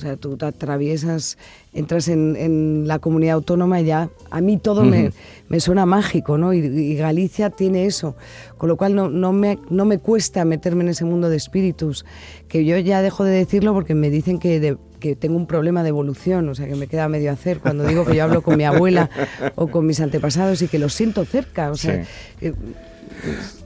O 0.00 0.02
sea, 0.02 0.16
tú 0.16 0.34
te 0.38 0.46
atraviesas, 0.46 1.36
entras 1.74 2.08
en, 2.08 2.34
en 2.34 2.88
la 2.88 2.98
comunidad 3.00 3.34
autónoma 3.34 3.82
y 3.82 3.84
ya 3.84 4.08
a 4.30 4.40
mí 4.40 4.56
todo 4.56 4.82
me, 4.82 5.10
me 5.50 5.60
suena 5.60 5.84
mágico, 5.84 6.38
¿no? 6.38 6.54
Y, 6.54 6.60
y 6.60 6.94
Galicia 6.94 7.50
tiene 7.50 7.84
eso, 7.84 8.16
con 8.56 8.70
lo 8.70 8.78
cual 8.78 8.94
no, 8.94 9.10
no, 9.10 9.32
me, 9.34 9.58
no 9.68 9.84
me 9.84 9.98
cuesta 9.98 10.46
meterme 10.46 10.84
en 10.84 10.88
ese 10.88 11.04
mundo 11.04 11.28
de 11.28 11.36
espíritus, 11.36 12.06
que 12.48 12.64
yo 12.64 12.78
ya 12.78 13.02
dejo 13.02 13.24
de 13.24 13.32
decirlo 13.32 13.74
porque 13.74 13.94
me 13.94 14.08
dicen 14.08 14.38
que, 14.38 14.58
de- 14.58 14.78
que 15.00 15.16
tengo 15.16 15.36
un 15.36 15.46
problema 15.46 15.82
de 15.82 15.88
evolución, 15.88 16.48
o 16.48 16.54
sea, 16.54 16.68
que 16.68 16.76
me 16.76 16.86
queda 16.86 17.08
medio 17.08 17.32
hacer 17.32 17.58
cuando 17.58 17.84
digo 17.84 18.04
que 18.04 18.14
yo 18.14 18.22
hablo 18.24 18.42
con 18.42 18.56
mi 18.56 18.64
abuela 18.64 19.10
o 19.56 19.66
con 19.66 19.84
mis 19.86 19.98
antepasados 20.00 20.62
y 20.62 20.68
que 20.68 20.78
los 20.78 20.94
siento 20.94 21.24
cerca, 21.24 21.70
o 21.70 21.74
sea, 21.74 22.04
eh, 22.40 22.52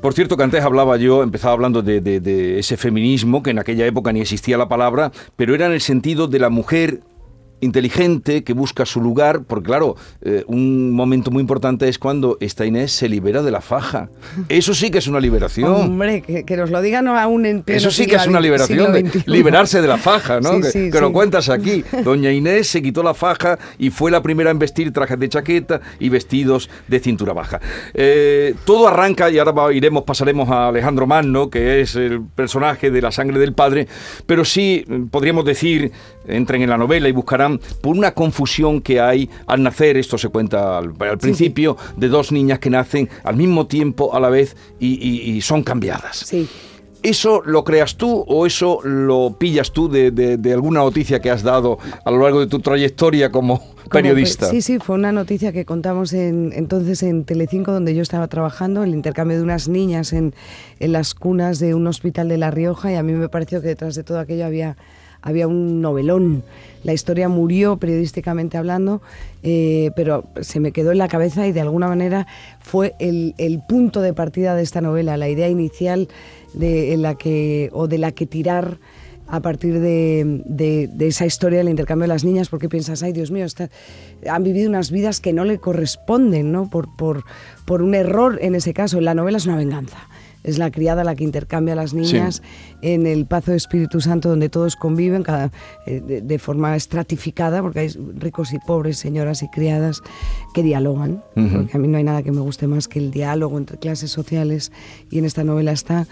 Por 0.01 0.15
cierto, 0.15 0.37
que 0.37 0.43
antes 0.43 0.63
hablaba 0.65 0.97
yo, 0.97 1.23
empezaba 1.23 1.53
hablando 1.53 1.83
de, 1.83 2.01
de- 2.01 2.21
de 2.21 2.59
ese 2.59 2.77
feminismo, 2.77 3.43
que 3.43 3.51
en 3.51 3.59
aquella 3.59 3.87
época 3.87 4.13
ni 4.13 4.21
existía 4.21 4.57
la 4.57 4.69
palabra, 4.69 5.13
pero 5.37 5.55
era 5.55 5.67
en 5.67 5.73
el 5.73 5.81
sentido 5.81 6.27
de 6.29 6.39
la 6.39 6.49
mujer 6.51 7.01
inteligente 7.65 8.45
que 8.45 8.53
busca 8.53 8.87
su 8.87 9.01
lugar, 9.01 9.43
porque 9.45 9.67
claro, 9.67 9.97
eh, 10.23 10.45
un 10.47 10.93
momento 10.93 11.31
muy 11.31 11.41
importante 11.41 11.89
es 11.89 11.99
cuando 11.99 12.37
esta 12.41 12.65
Inés 12.65 12.93
se 12.93 13.09
libera 13.09 13.43
de 13.43 13.51
la 13.51 13.61
faja. 13.61 14.09
Eso 14.49 14.75
sí 14.75 14.91
que 14.91 14.99
es 14.99 15.07
una 15.07 15.21
liberación. 15.21 15.73
Hombre, 15.73 16.23
que, 16.23 16.57
nos 16.57 16.71
lo 16.71 16.81
digan 16.83 17.09
aún 17.09 17.47
en 17.47 17.65
Eso 17.67 17.91
sí 17.91 18.07
que 18.07 18.17
es 18.17 18.27
una 18.27 18.41
liberación, 18.41 18.93
de 18.93 19.23
liberarse 19.27 19.81
de 19.81 19.89
la 19.89 19.99
faja, 19.99 20.41
¿no? 20.41 20.61
que, 20.61 21.01
lo 21.01 21.13
cuentas 21.13 21.49
aquí. 21.49 21.85
Doña 22.05 22.33
Inés 22.33 22.69
se 22.69 22.83
quitó 22.83 23.03
la 23.03 23.15
faja 23.15 23.59
y 23.79 23.91
fue 23.91 24.11
la 24.11 24.23
primera 24.23 24.51
en 24.51 24.59
vestir 24.59 24.93
trajes 24.93 25.19
de 25.19 25.29
chaqueta 25.29 25.81
y 25.99 26.09
vestidos 26.09 26.71
de 26.89 27.01
cintura 27.01 27.33
baja. 27.33 27.61
Eh, 27.95 28.55
todo 28.65 28.89
arranca, 28.89 29.31
y 29.31 29.39
ahora 29.39 29.73
iremos, 29.73 30.05
pasaremos 30.05 30.49
a 30.51 30.69
Alejandro 30.69 31.07
Magno, 31.07 31.51
que 31.51 31.81
es 31.81 31.97
el 31.97 32.23
personaje 32.23 32.91
de 32.91 33.01
la 33.01 33.11
sangre 33.11 33.39
del 33.39 33.53
padre, 33.53 33.87
pero 34.27 34.45
sí 34.45 34.85
podríamos 35.11 35.45
decir, 35.45 35.93
entren 36.27 36.63
en 36.63 36.71
la 36.71 36.79
novela 36.79 37.09
y 37.09 37.13
buscarán, 37.13 37.54
por 37.81 37.97
una 37.97 38.15
confusión 38.15 38.81
que 38.81 39.01
hay 39.01 39.29
al 39.47 39.63
nacer, 39.63 39.97
esto 39.97 40.19
se 40.19 40.29
cuenta 40.29 40.79
al, 40.79 40.95
principio, 41.19 41.77
de 41.97 42.09
dos 42.09 42.33
niñas 42.33 42.59
que 42.59 42.71
nacen 42.71 43.09
al 43.23 43.37
mismo 43.37 43.67
tiempo, 43.67 44.15
a 44.15 44.21
la 44.21 44.31
vez, 44.31 44.57
y, 44.81 45.41
son 45.41 45.63
cambiadas. 45.63 46.19
Sí. 46.19 46.49
¿Eso 47.03 47.43
lo 47.45 47.65
creas 47.65 47.97
tú 47.97 48.25
o 48.27 48.47
eso 48.47 48.81
lo 48.83 49.37
pillas 49.39 49.73
tú 49.73 49.91
de, 49.91 50.53
alguna 50.55 50.81
noticia 50.81 51.21
que 51.21 51.31
has 51.31 51.43
dado 51.43 51.79
a 52.03 52.11
lo 52.11 52.23
largo 52.23 52.41
de 52.41 52.47
tu 52.47 52.61
trayectoria 52.61 53.31
como 53.31 53.63
periodista? 53.91 54.49
sí, 54.49 54.63
sí, 54.63 54.79
fue 54.79 54.95
una 54.97 55.13
noticia 55.13 55.53
que 55.53 55.67
contamos 55.67 56.15
entonces 56.15 57.03
en 57.03 57.25
Telecinco, 57.25 57.73
donde 57.73 57.95
yo 57.95 58.01
estaba 58.01 58.27
trabajando, 58.29 58.83
el 58.83 58.95
intercambio 58.95 59.37
de 59.37 59.43
unas 59.43 59.69
niñas 59.69 60.15
en, 60.15 60.35
en 60.81 60.93
las 60.93 61.15
cunas 61.15 61.59
de 61.59 61.75
un 61.75 61.87
hospital 61.87 62.29
de 62.29 62.39
La 62.39 62.51
Rioja, 62.51 62.91
y 62.91 62.95
a 62.95 63.03
mí 63.03 63.13
me 63.13 63.29
pareció 63.29 63.61
que 63.61 63.69
detrás 63.69 63.95
de 63.97 64.03
todo 64.03 64.19
aquello 64.19 64.47
había 64.47 64.79
había 65.25 65.49
un 65.49 65.81
novelón. 65.81 66.45
La 66.85 66.93
historia 66.93 67.29
murió 67.31 67.79
periodísticamente 67.79 68.59
hablando, 68.59 69.01
eh, 69.43 69.91
pero 69.97 70.27
se 70.43 70.61
me 70.61 70.71
quedó 70.71 70.93
en 70.93 70.99
la 70.99 71.09
cabeza 71.09 71.47
y 71.47 71.53
de 71.53 71.63
alguna 71.63 71.89
manera 71.89 72.27
fue 72.61 72.95
el, 72.99 73.35
punto 73.67 74.03
de 74.03 74.13
partida 74.13 74.55
de 74.55 74.63
esta 74.63 74.83
novela, 74.83 75.17
la 75.17 75.31
idea 75.31 75.49
inicial 75.49 76.09
de, 76.53 76.95
la 76.99 77.15
que, 77.15 77.71
o 77.73 77.89
de 77.89 77.97
la 77.97 78.13
que 78.13 78.27
tirar 78.27 78.79
a 79.27 79.41
partir 79.41 79.81
de, 79.81 80.91
esa 81.01 81.25
historia 81.25 81.61
del 81.61 81.71
intercambio 81.71 82.03
de 82.03 82.09
las 82.09 82.25
niñas, 82.25 82.51
porque 82.51 82.69
piensas, 82.69 83.03
ay 83.03 83.15
Dios 83.15 83.31
mío, 83.31 83.47
han 84.29 84.45
vivido 84.45 84.69
unas 84.69 84.91
vidas 84.91 85.21
que 85.21 85.33
no 85.33 85.47
le 85.47 85.59
corresponden, 85.59 86.53
¿no? 86.53 86.69
Por, 86.69 86.95
por, 86.95 87.25
por 87.65 87.81
un 87.81 87.95
error 87.95 88.39
en 88.43 88.55
ese 88.55 88.75
caso. 88.75 89.01
La 89.01 89.15
novela 89.15 89.39
es 89.39 89.47
una 89.47 89.57
venganza 89.57 90.07
es 90.45 90.59
la 90.59 90.71
criada 90.71 91.03
la 91.03 91.15
que 91.15 91.25
intercambia 91.25 91.73
a 91.73 91.77
las 91.77 91.95
niñas 91.95 92.43
en 92.83 93.07
el 93.07 93.27
Pazo 93.27 93.51
de 93.51 93.57
Espíritu 93.57 94.01
Santo 94.01 94.29
donde 94.29 94.49
todos 94.49 94.77
conviven 94.77 95.23
cada, 95.23 95.51
eh, 95.87 96.01
de, 96.01 96.39
forma 96.39 96.77
estratificada, 96.77 97.63
porque 97.63 97.81
hay 97.81 97.89
ricos 98.19 98.53
y 98.53 98.59
pobres, 98.59 98.99
señoras 98.99 99.43
y 99.43 99.49
criadas 99.49 100.03
que 100.53 100.63
dialogan, 100.63 101.25
porque 101.35 101.77
a 101.77 101.81
mí 101.81 101.89
no 101.89 101.97
hay 101.97 102.05
nada 102.05 102.23
que 102.23 102.31
me 102.31 102.41
guste 102.41 102.67
más 102.67 102.87
que 102.87 102.99
el 102.99 103.11
diálogo 103.11 103.57
entre 103.59 103.79
clases 103.79 104.11
sociales 104.11 104.71
y 105.11 105.19
en 105.19 105.25
esta 105.25 105.43
novela 105.45 105.73
está. 105.73 106.07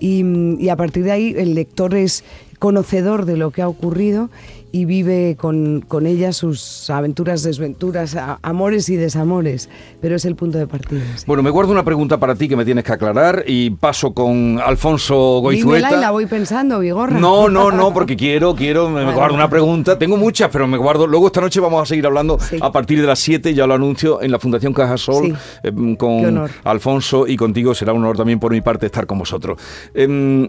y 0.00 0.68
a 0.68 0.76
partir 0.76 1.04
de 1.04 1.12
ahí 1.12 1.34
el 1.36 1.54
lector 1.54 1.94
es 1.94 2.24
conocedor 2.58 3.26
de 3.26 3.36
lo 3.36 3.50
que 3.50 3.60
ha 3.60 3.68
ocurrido 3.68 4.30
y 4.74 4.86
vive 4.86 5.36
con, 5.38 5.82
con 5.86 6.04
ella 6.04 6.32
sus 6.32 6.90
aventuras, 6.90 7.44
desventuras, 7.44 8.16
amores 8.42 8.88
y 8.88 8.96
desamores, 8.96 9.68
pero 10.00 10.16
es 10.16 10.24
el 10.24 10.34
punto 10.34 10.58
de 10.58 10.66
partida. 10.66 11.00
Bueno, 11.28 11.44
me 11.44 11.50
guardo 11.50 11.70
una 11.70 11.84
pregunta 11.84 12.18
para 12.18 12.34
ti 12.34 12.48
que 12.48 12.56
me 12.56 12.64
tienes 12.64 12.82
que 12.82 12.92
aclarar 12.92 13.44
y 13.46 13.70
paso 13.70 14.12
con 14.12 14.58
Alfonso 14.58 15.38
Goizueta. 15.40 15.76
Dímela 15.76 15.96
y 15.96 16.00
la 16.00 16.10
voy 16.10 16.26
pensando, 16.26 16.80
Vigorra. 16.80 17.20
No, 17.20 17.48
no, 17.48 17.70
no, 17.72 17.94
porque 17.94 18.16
quiero, 18.16 18.56
quiero, 18.56 18.90
me 18.90 19.12
guardo 19.12 19.36
una 19.36 19.48
pregunta. 19.48 19.96
Tengo 19.96 20.16
muchas, 20.16 20.50
pero 20.50 20.66
me 20.66 20.76
guardo. 20.76 21.06
Luego 21.06 21.28
esta 21.28 21.40
noche 21.40 21.60
vamos 21.60 21.80
a 21.80 21.86
seguir 21.86 22.04
hablando 22.06 22.36
a 22.60 22.72
partir 22.72 23.00
de 23.00 23.06
las 23.06 23.20
7, 23.20 23.54
ya 23.54 23.68
lo 23.68 23.74
anuncio, 23.74 24.22
en 24.22 24.32
la 24.32 24.40
Fundación 24.40 24.72
Cajasol 24.72 25.38
eh, 25.62 25.96
con 25.96 26.50
Alfonso 26.64 27.28
y 27.28 27.36
contigo. 27.36 27.76
Será 27.76 27.92
un 27.92 28.02
honor 28.02 28.16
también 28.16 28.40
por 28.40 28.50
mi 28.50 28.60
parte 28.60 28.86
estar 28.86 29.06
con 29.06 29.20
vosotros. 29.20 29.56
Em, 29.94 30.48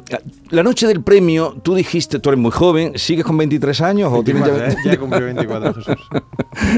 la 0.50 0.63
noche 0.63 0.88
del 0.88 1.03
premio, 1.03 1.58
tú 1.62 1.75
dijiste, 1.75 2.17
tú 2.17 2.29
eres 2.29 2.41
muy 2.41 2.50
joven, 2.50 2.94
¿sigues 2.96 3.24
con 3.24 3.38
23 3.38 3.82
años? 3.82 4.15
¿Eh? 4.26 4.76
ya, 4.86 4.98
cumplió 4.98 5.26
24, 5.26 5.74
Jesús. 5.76 6.08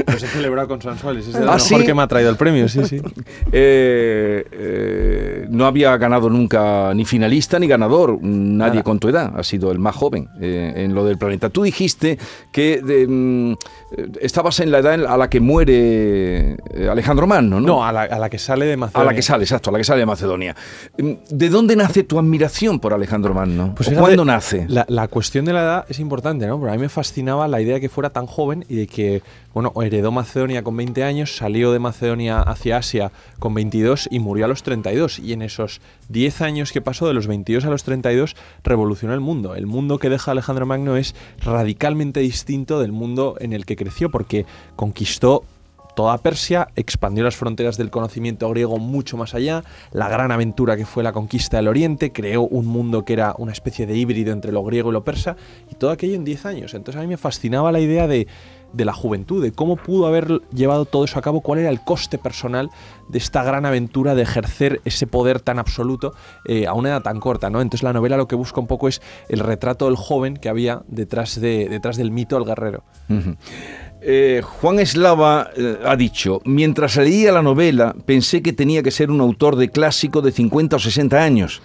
Pues 0.06 0.22
he 0.22 0.26
celebrado 0.26 0.68
con 0.68 0.80
Sansuales, 0.80 1.28
es 1.28 1.34
el 1.34 1.48
¿Ah, 1.48 1.56
mejor 1.56 1.84
que 1.84 1.94
me 1.94 2.02
ha 2.02 2.06
traído 2.06 2.30
el 2.30 2.36
premio, 2.36 2.68
sí, 2.68 2.84
sí. 2.84 3.00
Eh, 3.50 4.44
eh, 4.52 5.46
no 5.48 5.66
había 5.66 5.96
ganado 5.96 6.28
nunca 6.28 6.92
ni 6.94 7.04
finalista 7.04 7.58
ni 7.58 7.66
ganador, 7.66 8.18
nadie 8.22 8.82
con 8.82 8.98
tu 8.98 9.08
edad, 9.08 9.32
ha 9.36 9.42
sido 9.42 9.70
el 9.70 9.78
más 9.78 9.96
joven 9.96 10.28
en 10.40 10.94
lo 10.94 11.04
del 11.04 11.18
planeta. 11.18 11.48
Tú 11.48 11.62
dijiste 11.62 12.18
que 12.52 13.06
mm, 13.08 13.52
estabas 14.20 14.60
en 14.60 14.70
la 14.70 14.78
edad 14.78 15.04
a 15.06 15.16
la 15.16 15.30
que 15.30 15.40
muere 15.40 16.56
Alejandro 16.90 17.26
Magno, 17.26 17.60
¿no? 17.60 17.66
No, 17.66 17.84
a 17.84 17.92
la, 17.92 18.30
que 18.30 18.38
sale 18.38 18.66
de 18.66 18.76
Macedonia. 18.76 19.08
A 19.08 19.12
la 19.12 19.16
que 19.16 19.22
sale, 19.22 19.44
exacto, 19.44 19.70
a 19.70 19.72
la 19.72 19.78
que 19.78 19.84
sale 19.84 20.00
de 20.00 20.06
Macedonia. 20.06 20.54
Mm, 20.98 21.12
¿De 21.30 21.48
dónde 21.48 21.76
nace 21.76 22.02
tu 22.02 22.18
admiración 22.18 22.80
por 22.80 22.92
Alejandro 22.92 23.34
Magno? 23.34 23.74
Pues 23.74 23.90
¿Cuándo 23.90 24.24
nace? 24.24 24.66
La, 24.68 24.84
la, 24.88 25.08
cuestión 25.08 25.44
de 25.44 25.52
la 25.52 25.62
edad 25.62 25.86
es 25.88 25.98
importante, 26.00 26.46
¿no? 26.46 26.58
Porque 26.58 26.72
a 26.72 26.76
mí 26.76 26.82
me 26.82 26.88
la 27.28 27.60
idea 27.60 27.74
de 27.74 27.80
que 27.80 27.88
fuera 27.88 28.10
tan 28.10 28.26
joven 28.26 28.64
y 28.68 28.76
de 28.76 28.86
que, 28.86 29.22
bueno, 29.52 29.72
heredó 29.82 30.10
Macedonia 30.10 30.62
con 30.62 30.76
20 30.76 31.04
años, 31.04 31.36
salió 31.36 31.72
de 31.72 31.78
Macedonia 31.78 32.40
hacia 32.40 32.78
Asia 32.78 33.12
con 33.38 33.54
22 33.54 34.08
y 34.10 34.18
murió 34.18 34.46
a 34.46 34.48
los 34.48 34.62
32. 34.62 35.18
Y 35.18 35.34
en 35.34 35.42
esos 35.42 35.80
10 36.08 36.40
años 36.40 36.72
que 36.72 36.80
pasó, 36.80 37.06
de 37.06 37.14
los 37.14 37.26
22 37.26 37.64
a 37.66 37.70
los 37.70 37.84
32, 37.84 38.34
revolucionó 38.64 39.14
el 39.14 39.20
mundo. 39.20 39.54
El 39.54 39.66
mundo 39.66 39.98
que 39.98 40.08
deja 40.08 40.30
Alejandro 40.30 40.66
Magno 40.66 40.96
es 40.96 41.14
radicalmente 41.40 42.20
distinto 42.20 42.80
del 42.80 42.92
mundo 42.92 43.36
en 43.40 43.52
el 43.52 43.66
que 43.66 43.76
creció, 43.76 44.10
porque 44.10 44.46
conquistó 44.76 45.44
toda 45.98 46.16
Persia, 46.18 46.68
expandió 46.76 47.24
las 47.24 47.34
fronteras 47.34 47.76
del 47.76 47.90
conocimiento 47.90 48.48
griego 48.50 48.78
mucho 48.78 49.16
más 49.16 49.34
allá, 49.34 49.64
la 49.90 50.08
gran 50.08 50.30
aventura 50.30 50.76
que 50.76 50.86
fue 50.86 51.02
la 51.02 51.10
conquista 51.10 51.56
del 51.56 51.66
Oriente, 51.66 52.12
creó 52.12 52.42
un 52.42 52.66
mundo 52.66 53.04
que 53.04 53.14
era 53.14 53.34
una 53.36 53.50
especie 53.50 53.84
de 53.84 53.96
híbrido 53.96 54.32
entre 54.32 54.52
lo 54.52 54.62
griego 54.62 54.90
y 54.90 54.92
lo 54.92 55.02
persa, 55.02 55.34
y 55.68 55.74
todo 55.74 55.90
aquello 55.90 56.14
en 56.14 56.24
10 56.24 56.46
años. 56.46 56.74
Entonces 56.74 57.00
a 57.00 57.02
mí 57.02 57.08
me 57.08 57.16
fascinaba 57.16 57.72
la 57.72 57.80
idea 57.80 58.06
de, 58.06 58.28
la 58.76 58.92
juventud, 58.92 59.42
de 59.42 59.50
cómo 59.50 59.74
pudo 59.74 60.06
haber 60.06 60.40
llevado 60.52 60.84
todo 60.84 61.02
eso 61.02 61.18
a 61.18 61.22
cabo, 61.22 61.40
cuál 61.40 61.58
era 61.58 61.70
el 61.70 61.80
coste 61.80 62.16
personal 62.16 62.70
de 63.08 63.18
esta 63.18 63.42
gran 63.42 63.66
aventura 63.66 64.14
de 64.14 64.22
ejercer 64.22 64.80
ese 64.84 65.08
poder 65.08 65.40
tan 65.40 65.58
absoluto 65.58 66.14
eh, 66.44 66.68
a 66.68 66.74
una 66.74 66.90
edad 66.90 67.02
tan 67.02 67.18
corta. 67.18 67.50
¿no? 67.50 67.60
Entonces 67.60 67.82
la 67.82 67.92
novela 67.92 68.16
lo 68.16 68.28
que 68.28 68.36
busca 68.36 68.60
un 68.60 68.68
poco 68.68 68.86
es 68.86 69.02
el 69.28 69.40
retrato 69.40 69.86
del 69.86 69.96
joven 69.96 70.36
que 70.36 70.48
había 70.48 70.82
detrás, 70.86 71.40
de, 71.40 71.68
detrás 71.68 71.96
del 71.96 72.12
mito 72.12 72.36
del 72.36 72.44
guerrero. 72.44 72.84
Eh, 74.00 74.42
Juan 74.44 74.78
Eslava 74.78 75.50
eh, 75.56 75.78
ha 75.84 75.96
dicho, 75.96 76.40
mientras 76.44 76.96
leía 76.96 77.32
la 77.32 77.42
novela 77.42 77.96
pensé 78.06 78.42
que 78.42 78.52
tenía 78.52 78.80
que 78.82 78.92
ser 78.92 79.10
un 79.10 79.20
autor 79.20 79.56
de 79.56 79.70
clásico 79.70 80.22
de 80.22 80.30
50 80.30 80.76
o 80.76 80.78
60 80.78 81.20
años. 81.20 81.60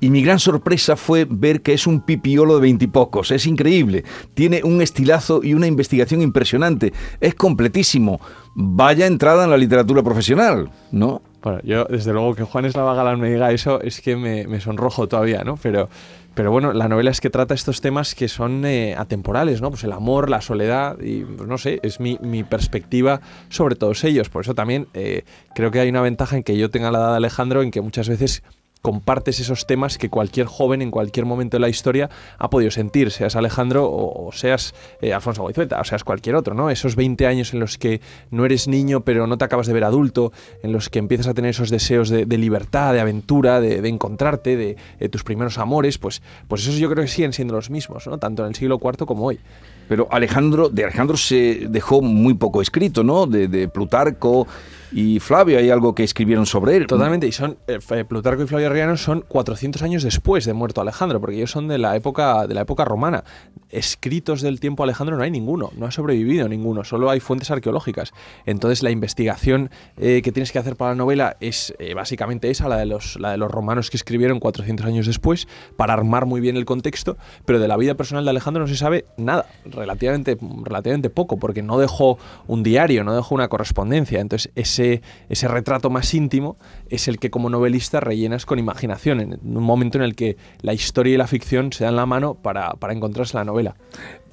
Y 0.00 0.10
mi 0.10 0.22
gran 0.22 0.40
sorpresa 0.40 0.96
fue 0.96 1.26
ver 1.28 1.62
que 1.62 1.74
es 1.74 1.86
un 1.86 2.00
pipiolo 2.00 2.56
de 2.56 2.62
veintipocos, 2.62 3.30
es 3.30 3.46
increíble, 3.46 4.04
tiene 4.34 4.62
un 4.64 4.82
estilazo 4.82 5.40
y 5.44 5.54
una 5.54 5.68
investigación 5.68 6.22
impresionante, 6.22 6.92
es 7.20 7.36
completísimo, 7.36 8.20
vaya 8.54 9.06
entrada 9.06 9.44
en 9.44 9.50
la 9.50 9.56
literatura 9.56 10.02
profesional, 10.02 10.70
¿no? 10.90 11.22
Bueno, 11.40 11.60
yo 11.62 11.84
desde 11.84 12.12
luego 12.12 12.34
que 12.34 12.42
Juan 12.42 12.64
Eslava 12.64 12.96
Galán 12.96 13.20
me 13.20 13.30
diga 13.30 13.52
eso 13.52 13.80
es 13.80 14.00
que 14.00 14.16
me, 14.16 14.48
me 14.48 14.60
sonrojo 14.60 15.06
todavía, 15.06 15.44
¿no? 15.44 15.56
Pero 15.56 15.88
pero 16.36 16.50
bueno, 16.50 16.74
la 16.74 16.86
novela 16.86 17.10
es 17.10 17.22
que 17.22 17.30
trata 17.30 17.54
estos 17.54 17.80
temas 17.80 18.14
que 18.14 18.28
son 18.28 18.66
eh, 18.66 18.94
atemporales, 18.94 19.62
¿no? 19.62 19.70
Pues 19.70 19.84
el 19.84 19.92
amor, 19.92 20.28
la 20.28 20.42
soledad 20.42 20.98
y, 21.00 21.24
pues 21.24 21.48
no 21.48 21.56
sé, 21.56 21.80
es 21.82 21.98
mi, 21.98 22.44
perspectiva 22.44 23.22
sobre 23.48 23.74
todos 23.74 24.04
ellos. 24.04 24.28
Por 24.28 24.42
eso 24.42 24.54
también 24.54 24.86
eh, 24.92 25.24
creo 25.54 25.70
que 25.70 25.80
hay 25.80 25.88
una 25.88 26.02
ventaja 26.02 26.36
en 26.36 26.42
que 26.42 26.58
yo 26.58 26.70
tenga 26.70 26.90
la 26.90 26.98
edad 26.98 27.10
de 27.12 27.16
Alejandro, 27.16 27.62
en 27.62 27.70
que 27.70 27.80
muchas 27.80 28.10
veces 28.10 28.42
compartes 28.86 29.40
esos 29.40 29.66
temas 29.66 29.98
que 29.98 30.08
cualquier 30.08 30.46
joven 30.46 30.80
en 30.80 30.92
cualquier 30.92 31.26
momento 31.26 31.56
de 31.56 31.60
la 31.60 31.68
historia 31.68 32.08
ha 32.38 32.50
podido 32.50 32.70
sentir, 32.70 33.10
seas 33.10 33.34
Alejandro 33.34 33.90
o, 33.90 34.30
seas 34.30 34.76
eh, 35.00 35.12
Alfonso 35.12 35.42
Goizueta, 35.42 35.80
o 35.80 35.82
seas 35.82 36.04
cualquier 36.04 36.36
otro, 36.36 36.54
¿no? 36.54 36.70
Esos 36.70 36.94
20 36.94 37.26
años 37.26 37.52
en 37.52 37.58
los 37.58 37.78
que 37.78 38.00
no 38.30 38.44
eres 38.44 38.68
niño 38.68 39.00
pero 39.00 39.26
no 39.26 39.38
te 39.38 39.44
acabas 39.44 39.66
de 39.66 39.72
ver 39.72 39.82
adulto, 39.82 40.30
en 40.62 40.70
los 40.70 40.88
que 40.88 41.00
empiezas 41.00 41.26
a 41.26 41.34
tener 41.34 41.50
esos 41.50 41.68
deseos 41.68 42.10
de, 42.10 42.24
libertad, 42.38 42.92
de 42.92 43.00
aventura, 43.00 43.60
de, 43.60 43.88
encontrarte, 43.88 44.56
de, 44.56 45.08
tus 45.08 45.24
primeros 45.24 45.58
amores, 45.58 45.98
pues, 45.98 46.22
pues 46.46 46.62
esos 46.62 46.76
yo 46.76 46.88
creo 46.88 47.02
que 47.02 47.10
siguen 47.10 47.32
siendo 47.32 47.54
los 47.54 47.70
mismos, 47.70 48.06
¿no? 48.06 48.18
Tanto 48.18 48.44
en 48.44 48.50
el 48.50 48.54
siglo 48.54 48.78
IV 48.80 49.04
como 49.04 49.24
hoy. 49.24 49.40
Pero 49.88 50.06
Alejandro, 50.12 50.68
de 50.68 50.84
Alejandro 50.84 51.16
se 51.16 51.66
dejó 51.68 52.02
muy 52.02 52.34
poco 52.34 52.62
escrito, 52.62 53.02
¿no? 53.02 53.26
De, 53.26 53.48
de 53.48 53.66
Plutarco 53.66 54.46
Y 54.92 55.20
Flavio, 55.20 55.58
hay 55.58 55.70
algo 55.70 55.94
que 55.94 56.04
escribieron 56.04 56.46
sobre 56.46 56.76
él. 56.76 56.86
Totalmente, 56.86 57.26
y 57.26 57.32
son 57.32 57.58
eh, 57.66 58.04
Plutarco 58.04 58.42
y 58.42 58.46
Flavio 58.46 58.68
Arriano 58.68 58.96
son 58.96 59.24
400 59.26 59.82
años 59.82 60.02
después 60.02 60.44
de 60.44 60.52
muerto 60.52 60.80
Alejandro, 60.80 61.20
porque 61.20 61.36
ellos 61.36 61.50
son 61.50 61.68
de 61.68 61.78
la 61.78 61.96
época 61.96 62.46
de 62.46 62.54
la 62.54 62.62
época 62.62 62.84
romana. 62.84 63.24
Escritos 63.70 64.42
del 64.42 64.60
tiempo 64.60 64.84
Alejandro 64.84 65.16
no 65.16 65.22
hay 65.22 65.30
ninguno, 65.30 65.70
no 65.76 65.86
ha 65.86 65.90
sobrevivido 65.90 66.48
ninguno, 66.48 66.84
solo 66.84 67.10
hay 67.10 67.20
fuentes 67.20 67.50
arqueológicas. 67.50 68.12
Entonces 68.44 68.82
la 68.82 68.90
investigación 68.90 69.70
eh, 69.96 70.22
que 70.22 70.32
tienes 70.32 70.52
que 70.52 70.58
hacer 70.58 70.76
para 70.76 70.92
la 70.92 70.96
novela 70.96 71.36
es 71.40 71.74
eh, 71.78 71.94
básicamente 71.94 72.50
esa, 72.50 72.68
la 72.68 72.76
de, 72.76 72.86
los, 72.86 73.18
la 73.18 73.32
de 73.32 73.38
los 73.38 73.50
romanos 73.50 73.90
que 73.90 73.96
escribieron 73.96 74.40
400 74.40 74.86
años 74.86 75.06
después, 75.06 75.48
para 75.76 75.94
armar 75.94 76.26
muy 76.26 76.40
bien 76.40 76.56
el 76.56 76.64
contexto, 76.64 77.16
pero 77.44 77.58
de 77.58 77.68
la 77.68 77.76
vida 77.76 77.94
personal 77.94 78.24
de 78.24 78.30
Alejandro 78.30 78.62
no 78.62 78.68
se 78.68 78.76
sabe 78.76 79.04
nada, 79.16 79.46
relativamente, 79.64 80.38
relativamente 80.62 81.10
poco, 81.10 81.38
porque 81.38 81.62
no 81.62 81.78
dejó 81.78 82.18
un 82.46 82.62
diario, 82.62 83.04
no 83.04 83.14
dejó 83.14 83.34
una 83.34 83.48
correspondencia. 83.48 84.20
Entonces 84.20 84.50
ese, 84.76 85.02
ese 85.28 85.48
retrato 85.48 85.90
más 85.90 86.12
íntimo 86.14 86.56
es 86.88 87.08
el 87.08 87.18
que 87.18 87.30
como 87.30 87.48
novelista 87.50 88.00
rellenas 88.00 88.44
con 88.46 88.58
imaginación, 88.58 89.20
en 89.20 89.38
un 89.42 89.62
momento 89.62 89.98
en 89.98 90.04
el 90.04 90.14
que 90.14 90.36
la 90.60 90.74
historia 90.74 91.14
y 91.14 91.16
la 91.16 91.26
ficción 91.26 91.72
se 91.72 91.84
dan 91.84 91.96
la 91.96 92.06
mano 92.06 92.34
para, 92.34 92.72
para 92.74 92.92
encontrarse 92.92 93.36
la 93.36 93.44
novela. 93.44 93.76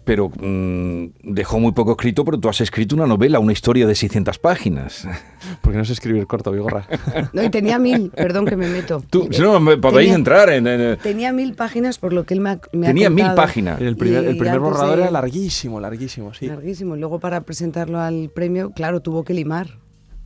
Pero 0.05 0.27
mm, 0.27 1.05
dejó 1.23 1.61
muy 1.61 1.71
poco 1.71 1.91
escrito, 1.91 2.25
pero 2.25 2.37
tú 2.37 2.49
has 2.49 2.59
escrito 2.59 2.93
una 2.93 3.07
novela, 3.07 3.39
una 3.39 3.53
historia 3.53 3.87
de 3.87 3.95
600 3.95 4.37
páginas. 4.37 5.07
Porque 5.61 5.77
no 5.77 5.85
sé 5.85 5.93
escribir 5.93 6.27
corto, 6.27 6.51
Vigorra. 6.51 6.85
No, 7.31 7.41
y 7.41 7.49
tenía 7.49 7.79
mil, 7.79 8.09
perdón 8.09 8.45
que 8.45 8.57
me 8.57 8.67
meto. 8.67 9.01
Tú, 9.09 9.29
si 9.31 9.41
no, 9.41 9.61
me 9.61 9.77
podéis 9.77 10.07
Tenía- 10.09 10.15
entrar 10.15 10.49
en... 10.49 10.67
en- 10.67 10.97
Tenía 10.97 11.31
mil 11.31 11.53
páginas 11.53 11.99
por 11.99 12.11
lo 12.11 12.25
que 12.25 12.33
él 12.33 12.41
me 12.41 12.49
ha, 12.49 12.59
me 12.73 12.87
ha 12.87 12.89
tenía 12.89 13.09
mil 13.09 13.27
páginas. 13.33 13.79
El 13.79 13.95
primer, 13.95 14.25
el 14.25 14.35
primer 14.37 14.59
borrador 14.59 14.97
de- 14.97 15.03
era 15.03 15.11
larguísimo, 15.11 15.79
larguísimo, 15.79 16.33
sí. 16.33 16.47
Larguísimo. 16.47 16.97
Luego 16.97 17.21
para 17.21 17.39
presentarlo 17.41 18.01
al 18.01 18.29
premio, 18.29 18.71
claro, 18.71 18.99
tuvo 19.01 19.23
que 19.23 19.33
limar 19.33 19.77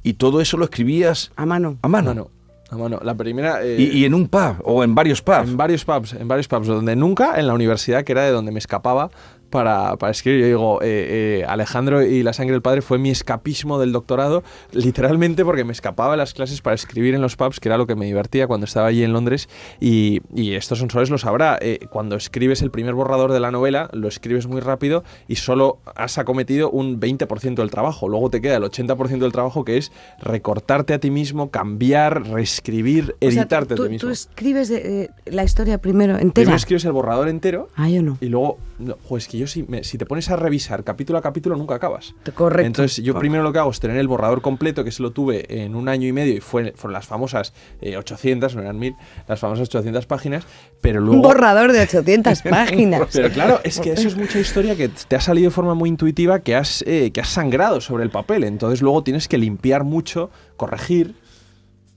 Y 0.08 0.14
todo 0.14 0.40
eso 0.40 0.56
lo 0.56 0.64
escribías 0.64 1.32
a 1.36 1.46
mano. 1.46 1.78
a 1.82 1.88
A 1.88 1.90
mano. 1.90 2.08
mano, 2.14 2.30
a 2.70 2.78
mano. 2.78 3.00
La 3.04 3.14
primera... 3.14 3.62
eh, 3.62 3.76
Y, 3.78 4.00
y 4.00 4.06
en 4.06 4.14
un 4.14 4.30
pub 4.30 4.56
o 4.64 4.84
en 4.84 4.96
varios 4.96 5.22
pubs. 5.22 5.50
En 5.50 5.58
varios 5.58 5.84
pubs, 5.84 6.14
en 6.14 6.28
varios 6.30 6.48
pubs, 6.48 6.68
donde 6.68 6.96
nunca 6.96 7.38
en 7.38 7.46
la 7.48 7.54
universidad, 7.54 8.06
que 8.06 8.14
era 8.14 8.24
de 8.24 8.32
donde 8.32 8.52
me 8.54 8.60
escapaba 8.60 9.10
para, 9.50 9.96
para 9.98 10.12
escribir. 10.12 10.42
Yo 10.42 10.48
digo, 10.48 10.82
eh, 10.82 11.42
eh, 11.42 11.46
Alejandro 11.48 12.04
y 12.04 12.24
la 12.24 12.34
sangre 12.34 12.54
del 12.54 12.62
padre 12.62 12.82
fue 12.82 12.98
mi 12.98 13.10
escapismo 13.10 13.80
del 13.80 13.92
doctorado, 13.92 14.44
literalmente 14.72 15.44
porque 15.46 15.64
me 15.64 15.72
escapaba 15.72 16.12
de 16.12 16.18
las 16.18 16.34
clases 16.34 16.62
para 16.62 16.76
escribir 16.76 17.16
en 17.16 17.22
los 17.22 17.36
pubs, 17.36 17.60
que 17.60 17.70
era 17.70 17.78
lo 17.78 17.88
que 17.88 17.96
me 17.96 18.06
divertía 18.06 18.48
cuando 18.48 18.66
estaba 18.66 18.88
allí 18.88 19.04
en 19.04 19.14
Londres. 19.14 19.50
Y, 19.80 20.22
y 20.36 20.54
estos 20.56 20.80
sonsores 20.80 21.10
lo 21.10 21.18
sabrá. 21.18 21.58
eh, 21.62 21.80
cuando 21.90 22.16
escribes 22.16 22.62
el 22.62 22.72
primer 22.72 22.94
borrador 22.94 23.32
de 23.32 23.40
la 23.40 23.52
novela, 23.52 23.90
lo 23.94 24.08
escribes 24.08 24.48
muy 24.48 24.62
rápido 24.62 25.04
y 25.28 25.36
solo 25.36 25.80
has 25.96 26.18
acometido 26.18 26.70
un 26.70 27.00
20% 27.00 27.56
del 27.56 27.70
trabajo. 27.72 28.10
Luego 28.10 28.30
te 28.30 28.42
queda 28.42 28.58
el 28.58 28.64
80% 28.64 29.20
del 29.20 29.32
trabajo, 29.32 29.64
que 29.66 29.78
es 29.78 29.92
recortarte 30.20 30.94
a 30.94 31.00
ti 31.00 31.12
mismo, 31.12 31.50
cambiar, 31.52 32.28
reescribir, 32.28 33.16
O 33.22 33.32
sea, 33.32 33.42
editarte 33.44 33.76
tú, 33.76 33.84
a 33.84 33.86
ti 33.86 33.92
mismo. 33.94 34.08
tú 34.08 34.14
escribes 34.14 34.70
de- 34.70 35.10
la 35.26 35.44
historia 35.44 35.78
primero, 35.80 36.14
entera. 36.14 36.34
Primero 36.34 36.56
escribes 36.58 36.86
el 36.86 36.92
borrador 36.92 37.28
entero 37.30 37.70
Ah, 37.76 37.90
yo 37.90 38.02
no. 38.04 38.18
y 38.22 38.28
luego, 38.28 38.58
no, 38.80 38.96
que 39.38 39.42
yo 39.42 39.48
si, 39.48 39.64
me- 39.64 39.84
si 39.84 39.98
te 39.98 40.06
pones 40.06 40.30
a 40.30 40.36
revisar 40.36 40.84
capítulo 40.84 41.20
a 41.20 41.22
capítulo 41.22 41.56
nunca 41.56 41.76
acabas. 41.76 42.16
Correcto. 42.34 42.66
Entonces 42.68 43.04
yo 43.04 43.18
primero 43.18 43.44
lo 43.44 43.54
que 43.54 43.60
hago 43.60 43.72
es 43.72 43.80
tener 43.80 43.98
el 43.98 44.08
borrador 44.08 44.42
completo, 44.42 44.84
que 44.84 44.92
se 44.92 45.02
lo 45.04 45.12
tuve 45.12 45.46
en 45.64 45.76
un 45.76 45.90
año 45.90 46.08
y 46.08 46.12
medio 46.14 46.34
y 46.36 46.40
fue, 46.42 46.74
fueron 46.76 46.94
las 46.94 47.06
famosas 47.06 47.54
eh, 47.82 47.98
800, 47.98 48.56
no 48.56 48.62
eran 48.62 48.80
1000, 48.80 48.96
las 49.28 49.40
famosas 49.40 49.68
800 49.68 50.06
páginas, 50.06 50.44
pero 50.82 51.00
luego... 51.00 51.16
Un 51.16 51.22
borrador 51.22 51.72
de 51.72 51.82
800 51.82 52.42
páginas. 52.50 53.02
Pero 53.14 53.30
claro, 53.30 53.60
es 53.64 53.80
que 53.80 53.92
eso 53.94 54.08
es 54.08 54.16
mucha 54.18 54.40
historia 54.40 54.76
que 54.76 54.90
te 54.90 55.16
ha 55.16 55.22
salido 55.22 55.50
de 55.50 55.52
forma 55.52 55.74
muy 55.74 55.90
intuitiva, 55.90 56.40
que 56.40 56.56
has, 56.56 56.84
eh, 56.88 57.12
que 57.12 57.22
has 57.22 57.30
sangrado 57.30 57.82
sobre 57.82 58.04
el 58.04 58.10
papel. 58.10 58.44
Entonces 58.44 58.82
luego 58.82 59.04
tienes 59.04 59.28
que 59.28 59.38
limpiar 59.38 59.84
mucho, 59.84 60.30
corregir, 60.56 61.14